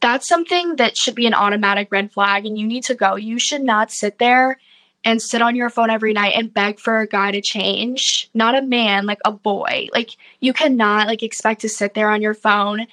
that's 0.00 0.28
something 0.28 0.76
that 0.76 0.96
should 0.96 1.14
be 1.14 1.26
an 1.26 1.34
automatic 1.34 1.88
red 1.90 2.12
flag 2.12 2.46
and 2.46 2.58
you 2.58 2.66
need 2.66 2.84
to 2.84 2.94
go. 2.94 3.16
You 3.16 3.38
should 3.38 3.62
not 3.62 3.90
sit 3.90 4.18
there 4.18 4.58
and 5.04 5.22
sit 5.22 5.42
on 5.42 5.56
your 5.56 5.70
phone 5.70 5.90
every 5.90 6.12
night 6.12 6.34
and 6.36 6.52
beg 6.52 6.78
for 6.78 6.98
a 6.98 7.06
guy 7.06 7.30
to 7.30 7.40
change. 7.40 8.28
Not 8.34 8.56
a 8.56 8.62
man, 8.62 9.06
like 9.06 9.20
a 9.24 9.32
boy. 9.32 9.88
Like 9.92 10.10
you 10.40 10.52
cannot 10.52 11.06
like 11.06 11.22
expect 11.22 11.62
to 11.62 11.68
sit 11.68 11.94
there 11.94 12.10
on 12.10 12.22
your 12.22 12.34
phone 12.34 12.86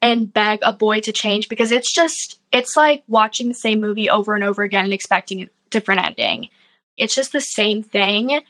and 0.00 0.32
beg 0.32 0.60
a 0.62 0.72
boy 0.72 1.00
to 1.00 1.12
change 1.12 1.48
because 1.48 1.72
it's 1.72 1.92
just 1.92 2.40
it's 2.52 2.76
like 2.76 3.02
watching 3.08 3.48
the 3.48 3.54
same 3.54 3.80
movie 3.80 4.08
over 4.08 4.34
and 4.34 4.44
over 4.44 4.62
again 4.62 4.84
and 4.84 4.92
expecting 4.92 5.42
a 5.42 5.48
different 5.70 6.04
ending. 6.04 6.48
It's 6.96 7.14
just 7.14 7.32
the 7.32 7.40
same 7.40 7.82
thing. 7.82 8.40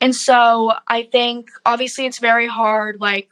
And 0.00 0.14
so 0.14 0.72
I 0.86 1.04
think 1.04 1.50
obviously 1.66 2.06
it's 2.06 2.20
very 2.20 2.46
hard 2.46 3.00
like 3.00 3.28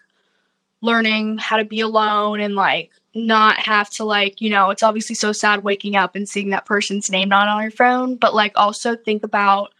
learning 0.80 1.38
how 1.38 1.56
to 1.56 1.64
be 1.64 1.80
alone 1.80 2.40
and 2.40 2.54
like 2.54 2.90
not 3.16 3.58
have 3.58 3.90
to 3.90 4.04
like, 4.04 4.40
you 4.40 4.50
know, 4.50 4.70
it's 4.70 4.82
obviously 4.82 5.14
so 5.14 5.32
sad 5.32 5.64
waking 5.64 5.96
up 5.96 6.14
and 6.14 6.28
seeing 6.28 6.50
that 6.50 6.66
person's 6.66 7.10
name 7.10 7.30
not 7.30 7.48
on 7.48 7.62
your 7.62 7.70
phone, 7.70 8.16
but 8.16 8.34
like 8.34 8.52
also 8.56 8.94
think 8.94 9.24
about 9.24 9.72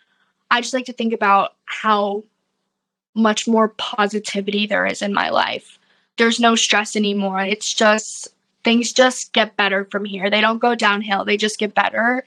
I 0.50 0.60
just 0.60 0.74
like 0.74 0.86
to 0.86 0.92
think 0.92 1.12
about 1.12 1.54
how 1.64 2.24
much 3.14 3.48
more 3.48 3.68
positivity 3.68 4.66
there 4.66 4.86
is 4.86 5.02
in 5.02 5.12
my 5.12 5.30
life. 5.30 5.78
There's 6.18 6.40
no 6.40 6.54
stress 6.54 6.96
anymore. 6.96 7.40
It's 7.40 7.72
just 7.72 8.28
things 8.62 8.92
just 8.92 9.32
get 9.32 9.56
better 9.56 9.84
from 9.84 10.04
here. 10.04 10.30
They 10.30 10.40
don't 10.40 10.58
go 10.58 10.74
downhill, 10.74 11.24
they 11.24 11.36
just 11.36 11.58
get 11.58 11.74
better. 11.74 12.24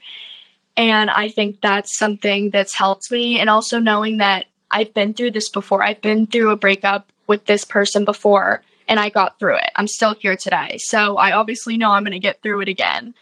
And 0.76 1.10
I 1.10 1.28
think 1.28 1.60
that's 1.60 1.96
something 1.96 2.50
that's 2.50 2.74
helped 2.74 3.10
me. 3.10 3.38
And 3.38 3.50
also 3.50 3.78
knowing 3.78 4.18
that 4.18 4.46
I've 4.70 4.94
been 4.94 5.14
through 5.14 5.32
this 5.32 5.48
before, 5.48 5.82
I've 5.82 6.00
been 6.00 6.26
through 6.26 6.50
a 6.50 6.56
breakup 6.56 7.10
with 7.26 7.46
this 7.46 7.64
person 7.64 8.04
before 8.04 8.62
and 8.90 8.98
I 8.98 9.08
got 9.08 9.38
through 9.38 9.56
it. 9.56 9.70
I'm 9.76 9.86
still 9.86 10.14
here 10.14 10.36
today. 10.36 10.76
So 10.78 11.16
I 11.16 11.32
obviously 11.32 11.78
know 11.78 11.92
I'm 11.92 12.02
going 12.02 12.12
to 12.12 12.18
get 12.18 12.42
through 12.42 12.60
it 12.60 12.68
again. 12.68 13.14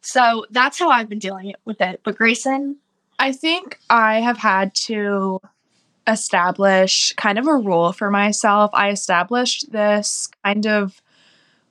So 0.00 0.46
that's 0.50 0.78
how 0.78 0.88
I've 0.88 1.08
been 1.08 1.18
dealing 1.18 1.52
with 1.64 1.80
it. 1.80 2.00
But 2.04 2.16
Graysn? 2.16 2.76
I 3.18 3.32
think 3.32 3.78
I 3.90 4.20
have 4.20 4.38
had 4.38 4.74
to 4.86 5.40
establish 6.06 7.12
kind 7.16 7.38
of 7.38 7.48
a 7.48 7.56
rule 7.56 7.92
for 7.92 8.08
myself. 8.10 8.70
I 8.72 8.90
established 8.90 9.72
this 9.72 10.28
kind 10.44 10.66
of 10.66 11.02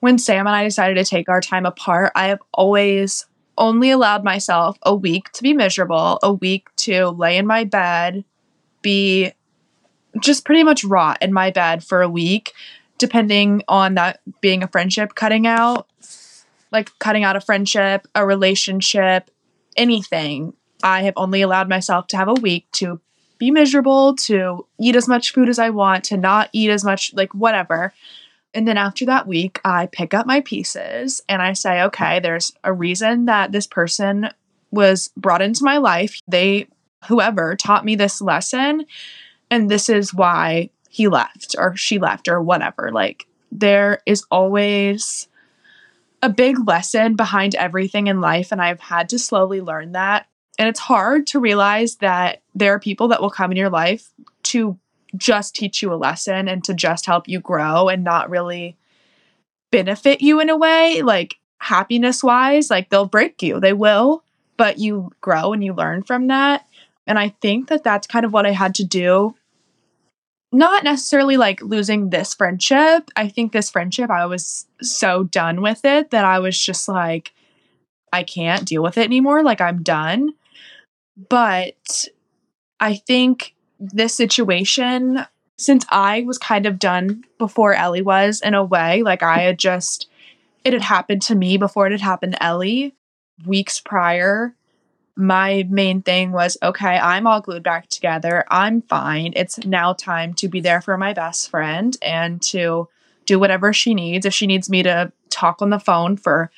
when 0.02 0.18
Sam 0.18 0.46
and 0.46 0.56
I 0.56 0.66
decided 0.66 0.96
to 0.96 1.10
take 1.10 1.30
our 1.30 1.42
time 1.42 1.66
apart. 1.66 2.12
I 2.16 2.28
have 2.28 2.42
always 2.54 3.26
only 3.58 3.92
allowed 3.92 4.24
myself 4.26 4.78
a 4.82 4.94
week 4.94 5.32
to 5.32 5.44
be 5.44 5.54
miserable, 5.54 6.20
a 6.24 6.34
week 6.34 6.68
to 6.76 7.10
lay 7.10 7.38
in 7.38 7.48
my 7.48 7.64
bed, 7.64 8.26
be 8.82 9.32
just 10.20 10.44
pretty 10.44 10.64
much 10.64 10.84
rot 10.84 11.20
in 11.22 11.32
my 11.32 11.52
bed 11.52 11.84
for 11.84 12.02
a 12.02 12.10
week 12.10 12.52
depending 12.98 13.64
on 13.68 13.96
that 13.96 14.20
being 14.42 14.64
a 14.64 14.68
friendship 14.68 15.16
cutting 15.16 15.48
out, 15.48 15.88
like 16.72 16.92
cutting 17.00 17.24
out 17.24 17.36
a 17.36 17.42
friendship, 17.42 18.08
a 18.16 18.26
relationship, 18.26 19.30
anything. 19.76 20.54
I 20.84 21.04
have 21.04 21.14
only 21.16 21.42
allowed 21.42 21.70
myself 21.70 22.08
to 22.08 22.18
have 22.18 22.28
a 22.28 22.34
week 22.34 22.68
to 22.74 23.00
be 23.38 23.52
miserable, 23.52 24.16
to 24.16 24.66
eat 24.80 24.96
as 24.96 25.08
much 25.08 25.34
food 25.34 25.50
as 25.50 25.60
I 25.60 25.70
want, 25.70 26.04
to 26.06 26.18
not 26.18 26.50
eat 26.54 26.70
as 26.70 26.84
much, 26.84 27.14
like 27.14 27.34
whatever. 27.34 27.94
And 28.54 28.68
then 28.68 28.78
after 28.78 29.06
that 29.06 29.28
week, 29.28 29.60
I 29.66 29.88
pick 29.88 30.14
up 30.14 30.26
my 30.26 30.42
pieces 30.42 31.22
and 31.28 31.42
I 31.42 31.54
say, 31.54 31.82
okay, 31.84 32.20
there's 32.20 32.54
a 32.64 32.72
reason 32.72 33.26
that 33.26 33.52
this 33.52 33.68
person 33.68 34.30
was 34.72 35.10
brought 35.18 35.42
into 35.42 35.64
my 35.64 35.78
life. 35.78 36.20
They, 36.28 36.68
whoever, 37.08 37.56
taught 37.56 37.86
me 37.86 37.96
this 37.96 38.22
lesson. 38.22 38.86
And 39.50 39.70
this 39.70 39.90
is 39.90 40.14
why 40.14 40.70
he 40.94 41.08
left 41.08 41.56
or 41.58 41.76
she 41.76 41.98
left 41.98 42.28
or 42.28 42.40
whatever. 42.40 42.92
Like 42.92 43.26
there 43.52 44.04
is 44.06 44.26
always 44.30 45.28
a 46.22 46.30
big 46.30 46.68
lesson 46.68 47.16
behind 47.16 47.56
everything 47.56 48.06
in 48.06 48.22
life. 48.22 48.52
And 48.52 48.62
I've 48.62 48.80
had 48.80 49.10
to 49.10 49.18
slowly 49.18 49.60
learn 49.60 49.94
that. 49.94 50.28
And 50.60 50.70
it's 50.70 50.80
hard 50.80 51.26
to 51.28 51.40
realize 51.40 51.96
that 51.96 52.44
there 52.54 52.76
are 52.76 52.80
people 52.80 53.08
that 53.08 53.24
will 53.24 53.32
come 53.32 53.50
in 53.50 53.58
your 53.58 53.72
life 53.72 54.12
to 54.44 54.78
just 55.18 55.56
teach 55.56 55.82
you 55.82 55.92
a 55.92 55.96
lesson 55.96 56.48
and 56.48 56.64
to 56.64 56.76
just 56.76 57.08
help 57.08 57.28
you 57.28 57.40
grow 57.40 57.90
and 57.90 58.04
not 58.04 58.30
really 58.30 58.78
benefit 59.72 60.22
you 60.22 60.40
in 60.40 60.52
a 60.52 60.58
way, 60.58 61.02
like 61.02 61.38
happiness 61.58 62.24
wise. 62.24 62.70
Like 62.70 62.92
they'll 62.92 63.08
break 63.08 63.42
you, 63.42 63.60
they 63.60 63.74
will, 63.74 64.24
but 64.58 64.78
you 64.78 65.12
grow 65.22 65.54
and 65.54 65.64
you 65.64 65.74
learn 65.74 66.04
from 66.04 66.28
that. 66.28 66.68
And 67.08 67.18
I 67.18 67.30
think 67.30 67.70
that 67.70 67.84
that's 67.84 68.06
kind 68.06 68.26
of 68.26 68.32
what 68.32 68.46
I 68.46 68.52
had 68.52 68.76
to 68.76 68.84
do 68.84 69.36
not 70.54 70.84
necessarily 70.84 71.36
like 71.36 71.62
losing 71.62 72.10
this 72.10 72.34
friendship. 72.34 73.10
I 73.16 73.28
think 73.28 73.52
this 73.52 73.72
friendship, 73.72 74.10
I 74.10 74.26
was 74.28 74.68
so 74.82 75.24
done 75.24 75.62
with 75.62 75.84
it 75.84 76.12
that 76.12 76.26
I 76.26 76.40
was 76.40 76.60
just 76.60 76.88
like, 76.88 77.34
I 78.14 78.24
can't 78.24 78.66
deal 78.66 78.84
with 78.84 78.98
it 78.98 79.06
anymore. 79.06 79.44
Like, 79.44 79.60
I'm 79.60 79.82
done. 79.82 80.34
But 81.30 82.08
I 82.80 82.96
think 82.96 83.56
this 83.80 84.16
situation, 84.16 85.26
since 85.58 85.86
I 85.90 86.22
was 86.22 86.38
kind 86.38 86.66
of 86.66 86.80
done 86.80 87.24
before 87.40 87.74
Ellie 87.74 88.02
was 88.04 88.40
in 88.42 88.54
a 88.54 88.64
way, 88.64 89.02
like 89.02 89.24
I 89.24 89.40
had 89.40 89.58
just, 89.58 90.08
it 90.64 90.74
had 90.74 90.84
happened 90.84 91.24
to 91.24 91.36
me 91.36 91.58
before 91.58 91.88
it 91.88 91.92
had 91.92 92.02
happened 92.02 92.34
to 92.34 92.44
Ellie 92.44 92.96
weeks 93.46 93.80
prior 93.80 94.54
my 95.16 95.66
main 95.70 96.02
thing 96.02 96.32
was 96.32 96.58
okay, 96.64 96.98
I'm 96.98 97.28
all 97.28 97.42
glued 97.42 97.64
back 97.64 97.88
together. 97.90 98.46
I'm 98.50 98.82
fine. 98.82 99.34
It's 99.36 99.64
now 99.66 99.94
time 99.94 100.34
to 100.36 100.48
be 100.48 100.60
there 100.60 100.82
for 100.82 100.98
my 100.98 101.14
best 101.14 101.50
friend 101.50 101.96
and 102.02 102.42
to 102.44 102.88
do 103.26 103.40
whatever 103.40 103.74
she 103.74 103.94
needs. 103.94 104.26
If 104.26 104.34
she 104.34 104.48
needs 104.48 104.70
me 104.70 104.84
to 104.84 105.12
talk 105.30 105.62
on 105.62 105.70
the 105.70 105.80
phone 105.80 106.18
for 106.18 106.52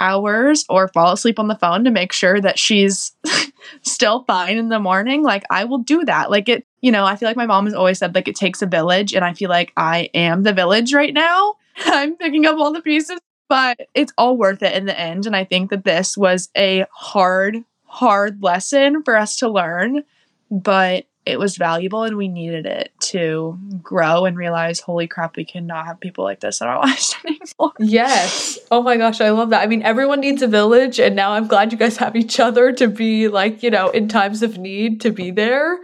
hours 0.00 0.64
or 0.68 0.88
fall 0.88 1.12
asleep 1.12 1.38
on 1.38 1.48
the 1.48 1.56
phone 1.56 1.84
to 1.84 1.90
make 1.90 2.12
sure 2.12 2.40
that 2.40 2.58
she's 2.58 3.12
still 3.82 4.24
fine 4.24 4.56
in 4.56 4.68
the 4.68 4.78
morning, 4.78 5.22
like 5.22 5.44
I 5.50 5.64
will 5.64 5.78
do 5.78 6.04
that. 6.04 6.30
Like 6.30 6.48
it, 6.48 6.66
you 6.80 6.92
know, 6.92 7.04
I 7.04 7.16
feel 7.16 7.28
like 7.28 7.36
my 7.36 7.46
mom 7.46 7.66
has 7.66 7.74
always 7.74 7.98
said 7.98 8.14
like 8.14 8.28
it 8.28 8.36
takes 8.36 8.62
a 8.62 8.66
village 8.66 9.14
and 9.14 9.24
I 9.24 9.34
feel 9.34 9.50
like 9.50 9.72
I 9.76 10.10
am 10.14 10.44
the 10.44 10.52
village 10.52 10.94
right 10.94 11.12
now. 11.12 11.54
I'm 11.76 12.16
picking 12.16 12.46
up 12.46 12.58
all 12.58 12.72
the 12.72 12.80
pieces, 12.80 13.18
but 13.48 13.78
it's 13.94 14.12
all 14.16 14.36
worth 14.36 14.62
it 14.62 14.74
in 14.74 14.86
the 14.86 14.98
end 14.98 15.26
and 15.26 15.36
I 15.36 15.44
think 15.44 15.70
that 15.70 15.84
this 15.84 16.16
was 16.16 16.48
a 16.56 16.86
hard 16.92 17.64
hard 17.88 18.42
lesson 18.42 19.02
for 19.02 19.16
us 19.16 19.36
to 19.36 19.48
learn, 19.48 20.04
but 20.50 21.06
it 21.28 21.38
was 21.38 21.58
valuable 21.58 22.04
and 22.04 22.16
we 22.16 22.26
needed 22.26 22.64
it 22.64 22.90
to 23.00 23.58
grow 23.82 24.24
and 24.24 24.36
realize, 24.36 24.80
holy 24.80 25.06
crap, 25.06 25.36
we 25.36 25.44
cannot 25.44 25.84
have 25.84 26.00
people 26.00 26.24
like 26.24 26.40
this 26.40 26.62
in 26.62 26.66
our 26.68 26.80
lives 26.82 27.14
anymore. 27.24 27.72
Yes. 27.78 28.58
Oh 28.70 28.82
my 28.82 28.96
gosh, 28.96 29.20
I 29.20 29.30
love 29.30 29.50
that. 29.50 29.62
I 29.62 29.66
mean, 29.66 29.82
everyone 29.82 30.20
needs 30.20 30.40
a 30.40 30.46
village, 30.46 30.98
and 30.98 31.14
now 31.14 31.32
I'm 31.32 31.46
glad 31.46 31.70
you 31.70 31.76
guys 31.76 31.98
have 31.98 32.16
each 32.16 32.40
other 32.40 32.72
to 32.72 32.88
be 32.88 33.28
like, 33.28 33.62
you 33.62 33.70
know, 33.70 33.90
in 33.90 34.08
times 34.08 34.42
of 34.42 34.56
need 34.56 35.02
to 35.02 35.10
be 35.10 35.30
there. 35.30 35.78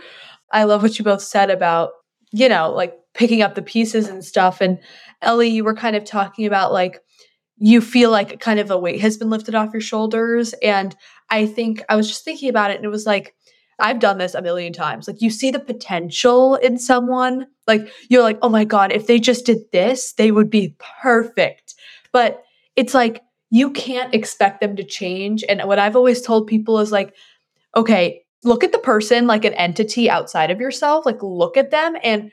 I 0.51 0.65
love 0.65 0.83
what 0.83 0.99
you 0.99 1.05
both 1.05 1.23
said 1.23 1.51
about, 1.51 1.91
you 2.33 2.49
know, 2.49 2.73
like 2.73 2.97
picking 3.13 3.43
up 3.43 3.55
the 3.55 3.63
pieces 3.63 4.09
and 4.09 4.25
stuff. 4.25 4.61
And 4.61 4.79
Ellie, 5.21 5.49
you 5.49 5.65
were 5.65 5.75
kind 5.75 5.97
of 5.97 6.05
talking 6.05 6.47
about 6.47 6.73
like, 6.73 7.01
you 7.59 7.81
feel 7.81 8.11
like 8.11 8.41
kind 8.41 8.59
of 8.59 8.71
a 8.71 8.79
weight 8.79 9.01
has 9.01 9.17
been 9.17 9.31
lifted 9.31 9.55
off 9.55 9.73
your 9.73 9.81
shoulders. 9.81 10.55
And 10.55 10.95
I 11.31 11.47
think 11.47 11.83
I 11.89 11.97
was 11.97 12.09
just 12.09 12.25
thinking 12.25 12.49
about 12.49 12.71
it 12.71 12.77
and 12.77 12.85
it 12.85 12.91
was 12.91 13.07
like, 13.07 13.35
I've 13.79 13.99
done 13.99 14.19
this 14.19 14.35
a 14.35 14.43
million 14.43 14.73
times. 14.73 15.09
Like 15.09 15.21
you 15.21 15.31
see 15.31 15.51
the 15.51 15.59
potential 15.59 16.55
in 16.57 16.79
someone, 16.79 17.47
like 17.67 17.89
you're 18.09 18.23
like, 18.23 18.39
oh 18.43 18.49
my 18.49 18.65
God, 18.65 18.93
if 18.93 19.07
they 19.07 19.19
just 19.19 19.47
did 19.47 19.59
this, 19.73 20.13
they 20.13 20.31
would 20.31 20.51
be 20.51 20.77
perfect. 21.03 21.75
But 22.13 22.45
it's 22.77 22.95
like 22.95 23.23
you 23.51 23.71
can't 23.71 24.15
expect 24.15 24.61
them 24.61 24.77
to 24.77 24.85
change. 24.85 25.45
And 25.49 25.63
what 25.65 25.79
I've 25.79 25.97
always 25.97 26.23
told 26.23 26.47
people 26.47 26.79
is 26.79 26.93
like, 26.93 27.15
okay, 27.77 28.23
look 28.45 28.63
at 28.63 28.73
the 28.73 28.79
person 28.79 29.27
like 29.27 29.45
an 29.45 29.55
entity 29.55 30.09
outside 30.09 30.51
of 30.51 30.61
yourself, 30.61 31.05
like 31.05 31.23
look 31.23 31.57
at 31.57 31.71
them 31.71 31.97
and 32.03 32.31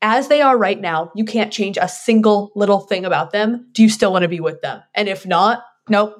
as 0.00 0.28
they 0.28 0.40
are 0.40 0.56
right 0.56 0.80
now, 0.80 1.10
you 1.14 1.24
can't 1.24 1.52
change 1.52 1.76
a 1.76 1.88
single 1.88 2.52
little 2.54 2.80
thing 2.80 3.04
about 3.04 3.32
them. 3.32 3.68
Do 3.72 3.82
you 3.82 3.88
still 3.88 4.12
want 4.12 4.22
to 4.22 4.28
be 4.28 4.40
with 4.40 4.60
them? 4.60 4.82
And 4.94 5.08
if 5.08 5.26
not, 5.26 5.64
nope, 5.88 6.14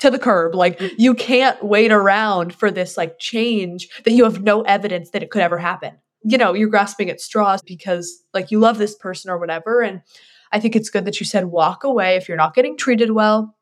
to 0.00 0.10
the 0.10 0.18
curb. 0.18 0.54
Like 0.54 0.78
mm. 0.78 0.90
you 0.98 1.14
can't 1.14 1.62
wait 1.62 1.92
around 1.92 2.54
for 2.54 2.70
this 2.70 2.96
like 2.96 3.18
change 3.18 3.88
that 4.04 4.12
you 4.12 4.24
have 4.24 4.42
no 4.42 4.62
evidence 4.62 5.10
that 5.10 5.22
it 5.22 5.30
could 5.30 5.42
ever 5.42 5.58
happen. 5.58 5.94
you 6.28 6.36
know, 6.36 6.54
you're 6.54 6.68
grasping 6.68 7.08
at 7.08 7.20
straws 7.20 7.62
because 7.62 8.24
like 8.34 8.50
you 8.50 8.58
love 8.58 8.78
this 8.78 8.96
person 8.96 9.30
or 9.30 9.38
whatever. 9.38 9.80
And 9.80 10.02
I 10.50 10.58
think 10.58 10.74
it's 10.74 10.90
good 10.90 11.04
that 11.04 11.20
you 11.20 11.26
said 11.26 11.46
walk 11.46 11.84
away 11.84 12.16
if 12.16 12.28
you're 12.28 12.36
not 12.36 12.54
getting 12.54 12.76
treated 12.76 13.12
well. 13.12 13.54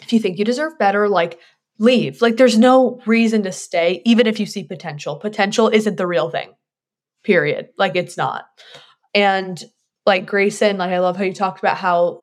If 0.00 0.12
you 0.12 0.18
think 0.18 0.38
you 0.38 0.44
deserve 0.44 0.78
better, 0.78 1.08
like 1.08 1.38
leave. 1.78 2.20
Like 2.20 2.36
there's 2.36 2.58
no 2.58 3.00
reason 3.06 3.44
to 3.44 3.52
stay, 3.52 4.02
even 4.04 4.26
if 4.26 4.40
you 4.40 4.46
see 4.46 4.64
potential. 4.64 5.16
Potential 5.16 5.68
isn't 5.68 5.96
the 5.96 6.06
real 6.06 6.28
thing, 6.28 6.52
period. 7.22 7.68
Like 7.78 7.94
it's 7.94 8.16
not. 8.16 8.46
And 9.14 9.62
like 10.04 10.26
Graysn, 10.28 10.78
like 10.78 10.90
I 10.90 10.98
love 10.98 11.16
how 11.16 11.24
you 11.24 11.34
talked 11.34 11.60
about 11.60 11.76
how 11.76 12.21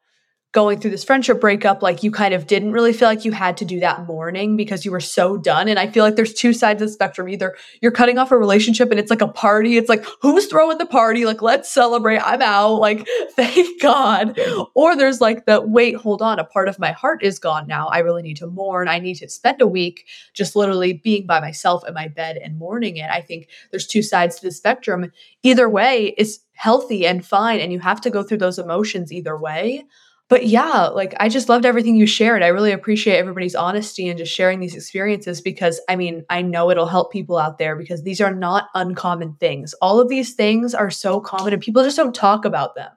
going 0.51 0.79
through 0.79 0.89
this 0.89 1.03
friendship 1.03 1.39
breakup, 1.39 1.83
like 1.83 2.01
you 2.01 2.09
kind 2.09 2.33
of 2.33 2.47
didn't 2.47 2.71
really 2.71 2.91
feel 2.91 3.07
like 3.07 3.23
you 3.23 3.31
had 3.31 3.55
to 3.57 3.65
do 3.65 3.79
that 3.79 4.07
mourning 4.07 4.57
because 4.57 4.83
you 4.83 4.89
were 4.89 4.99
so 4.99 5.37
done. 5.37 5.67
And 5.67 5.77
I 5.77 5.85
feel 5.85 6.03
like 6.03 6.15
there's 6.15 6.33
two 6.33 6.53
sides 6.53 6.81
of 6.81 6.87
the 6.87 6.91
spectrum. 6.91 7.29
Either 7.29 7.55
you're 7.81 7.91
cutting 7.91 8.17
off 8.17 8.31
a 8.31 8.37
relationship 8.37 8.89
and 8.89 8.99
it's 8.99 9.11
like 9.11 9.21
a 9.21 9.27
party. 9.27 9.77
It's 9.77 9.89
like, 9.89 10.03
who's 10.21 10.47
throwing 10.47 10.79
the 10.79 10.87
party? 10.87 11.25
Like, 11.25 11.43
let's 11.43 11.71
celebrate. 11.71 12.17
I'm 12.17 12.41
out. 12.41 12.75
Like, 12.75 13.07
thank 13.35 13.79
God. 13.79 14.39
Or 14.73 14.95
there's 14.95 15.21
like 15.21 15.45
the 15.45 15.61
wait, 15.61 15.97
hold 15.97 16.23
on. 16.23 16.39
A 16.39 16.43
part 16.43 16.67
of 16.67 16.79
my 16.79 16.93
heart 16.93 17.23
is 17.23 17.37
gone 17.37 17.67
now. 17.67 17.87
I 17.87 17.99
really 17.99 18.23
need 18.23 18.37
to 18.37 18.47
mourn. 18.47 18.87
I 18.87 18.97
need 18.97 19.15
to 19.15 19.29
spend 19.29 19.61
a 19.61 19.67
week 19.67 20.07
just 20.33 20.55
literally 20.55 20.93
being 20.93 21.27
by 21.27 21.39
myself 21.39 21.87
in 21.87 21.93
my 21.93 22.07
bed 22.07 22.37
and 22.37 22.57
mourning 22.57 22.97
it. 22.97 23.11
I 23.11 23.21
think 23.21 23.49
there's 23.69 23.85
two 23.85 24.01
sides 24.01 24.39
to 24.39 24.47
the 24.47 24.51
spectrum. 24.51 25.11
Either 25.43 25.69
way 25.69 26.15
is 26.17 26.39
healthy 26.53 27.05
and 27.05 27.23
fine. 27.23 27.59
And 27.59 27.71
you 27.71 27.79
have 27.79 28.01
to 28.01 28.09
go 28.09 28.23
through 28.23 28.39
those 28.39 28.57
emotions 28.57 29.13
either 29.13 29.37
way 29.37 29.85
but 30.29 30.45
yeah, 30.45 30.87
like 30.87 31.15
I 31.19 31.27
just 31.27 31.49
loved 31.49 31.65
everything 31.65 31.95
you 31.95 32.05
shared. 32.05 32.43
I 32.43 32.47
really 32.47 32.71
appreciate 32.71 33.17
everybody's 33.17 33.55
honesty 33.55 34.07
and 34.07 34.17
just 34.17 34.33
sharing 34.33 34.59
these 34.59 34.75
experiences 34.75 35.41
because 35.41 35.81
I 35.89 35.95
mean, 35.95 36.23
I 36.29 36.43
know 36.43 36.69
it'll 36.69 36.85
help 36.85 37.11
people 37.11 37.39
out 37.39 37.57
there 37.57 37.75
because 37.75 38.03
these 38.03 38.21
are 38.21 38.33
not 38.33 38.67
uncommon 38.75 39.35
things. 39.39 39.73
All 39.81 39.99
of 39.99 40.07
these 40.07 40.35
things 40.35 40.75
are 40.75 40.91
so 40.91 41.19
common 41.19 41.53
and 41.53 41.61
people 41.61 41.83
just 41.83 41.97
don't 41.97 42.13
talk 42.13 42.45
about 42.45 42.75
them. 42.75 42.91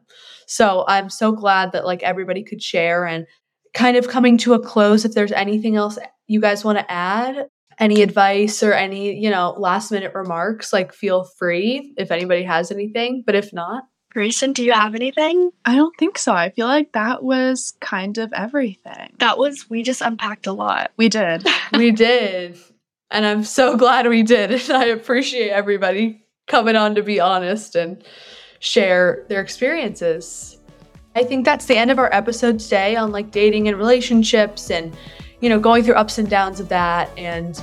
So 0.47 0.85
I'm 0.87 1.09
so 1.09 1.33
glad 1.33 1.73
that 1.73 1.87
like 1.87 2.03
everybody 2.03 2.45
could 2.45 2.62
share 2.62 3.07
and 3.07 3.27
kind 3.73 3.97
of 3.97 4.09
coming 4.09 4.37
to 4.38 4.53
a 4.53 4.61
close. 4.61 5.07
If 5.07 5.14
there's 5.14 5.33
anything 5.33 5.75
else 5.75 5.99
you 6.27 6.38
guys 6.38 6.64
want 6.64 6.79
to 6.79 6.92
add, 6.92 7.49
any 7.79 8.03
advice 8.03 8.62
or 8.62 8.75
any, 8.75 9.18
you 9.18 9.31
know, 9.31 9.55
last 9.57 9.90
minute 9.90 10.14
remarks, 10.14 10.71
like 10.71 10.92
feel 10.92 11.25
free 11.25 11.95
if 11.97 12.11
anybody 12.11 12.42
has 12.42 12.71
anything. 12.71 13.23
But 13.25 13.35
if 13.35 13.55
not, 13.55 13.85
Graysn, 14.14 14.53
do 14.53 14.62
you 14.62 14.72
have 14.72 14.94
anything? 14.94 15.53
I 15.64 15.75
don't 15.75 15.96
think 15.98 16.18
so. 16.18 16.33
I 16.33 16.51
feel 16.51 16.66
like 16.66 16.92
that 16.92 17.22
was 17.22 17.72
kind 17.81 18.18
of 18.18 18.33
everything. 18.35 19.14
That 19.18 19.38
was, 19.38 19.70
we 19.70 19.83
just 19.83 20.03
unpacked 20.03 20.46
a 20.46 20.53
lot. 20.53 20.92
We 20.96 21.09
did. 21.09 21.46
we 21.72 21.90
did. 21.92 22.59
And 23.11 23.25
I'm 23.25 23.44
so 23.44 23.77
glad 23.77 24.07
we 24.07 24.22
did. 24.22 24.51
And 24.68 24.77
I 24.77 24.87
appreciate 24.87 25.51
everybody 25.51 26.25
coming 26.46 26.77
on 26.77 26.94
to 26.96 27.03
be 27.03 27.20
honest 27.20 27.75
and 27.75 28.03
share 28.59 29.25
their 29.29 29.40
experiences. 29.40 30.59
I 31.14 31.25
think 31.25 31.44
that's 31.44 31.66
the 31.66 31.77
end 31.77 31.90
of 31.90 31.98
our 31.98 32.12
episode 32.12 32.59
today 32.59 32.96
on 32.96 33.12
like 33.12 33.31
dating 33.31 33.68
and 33.68 33.77
relationships 33.77 34.70
and, 34.70 34.96
you 35.40 35.48
know, 35.48 35.59
going 35.59 35.85
through 35.85 35.94
ups 35.94 36.18
and 36.18 36.29
downs 36.29 36.61
of 36.61 36.68
that 36.68 37.11
and 37.18 37.62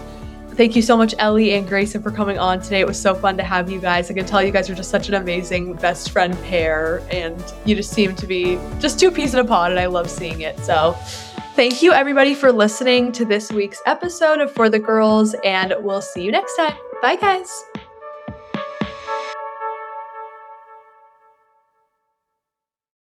Thank 0.60 0.76
you 0.76 0.82
so 0.82 0.98
much, 0.98 1.16
Ellie 1.20 1.54
and 1.54 1.66
Graysn, 1.66 2.04
for 2.04 2.12
coming 2.12 2.38
on 2.38 2.60
today. 2.60 2.82
It 2.82 2.86
was 2.86 3.02
so 3.02 3.16
fun 3.16 3.38
to 3.38 3.44
have 3.44 3.72
you 3.72 3.80
guys. 3.80 4.12
I 4.12 4.14
can 4.14 4.26
tell 4.26 4.44
you 4.44 4.52
guys 4.52 4.70
are 4.70 4.76
just 4.76 4.92
such 4.92 5.08
an 5.08 5.14
amazing 5.14 5.76
best 5.76 6.12
friend 6.12 6.38
pair, 6.44 7.02
and 7.10 7.42
you 7.64 7.78
just 7.78 7.94
seem 7.94 8.14
to 8.18 8.28
be 8.28 8.60
just 8.78 9.00
two 9.00 9.10
peas 9.10 9.34
in 9.34 9.40
a 9.40 9.46
pod, 9.46 9.72
and 9.72 9.80
I 9.80 9.86
love 9.86 10.10
seeing 10.10 10.42
it. 10.42 10.60
So, 10.60 10.98
thank 11.56 11.82
you, 11.82 11.94
everybody, 11.94 12.36
for 12.36 12.52
listening 12.52 13.14
to 13.14 13.24
this 13.24 13.54
week's 13.54 13.82
episode 13.86 14.42
of 14.42 14.52
For 14.52 14.70
the 14.70 14.80
Girls, 14.80 15.34
and 15.46 15.74
we'll 15.80 16.02
see 16.02 16.26
you 16.26 16.32
next 16.34 16.58
time. 16.58 16.76
Bye, 17.02 17.16
guys. 17.16 17.64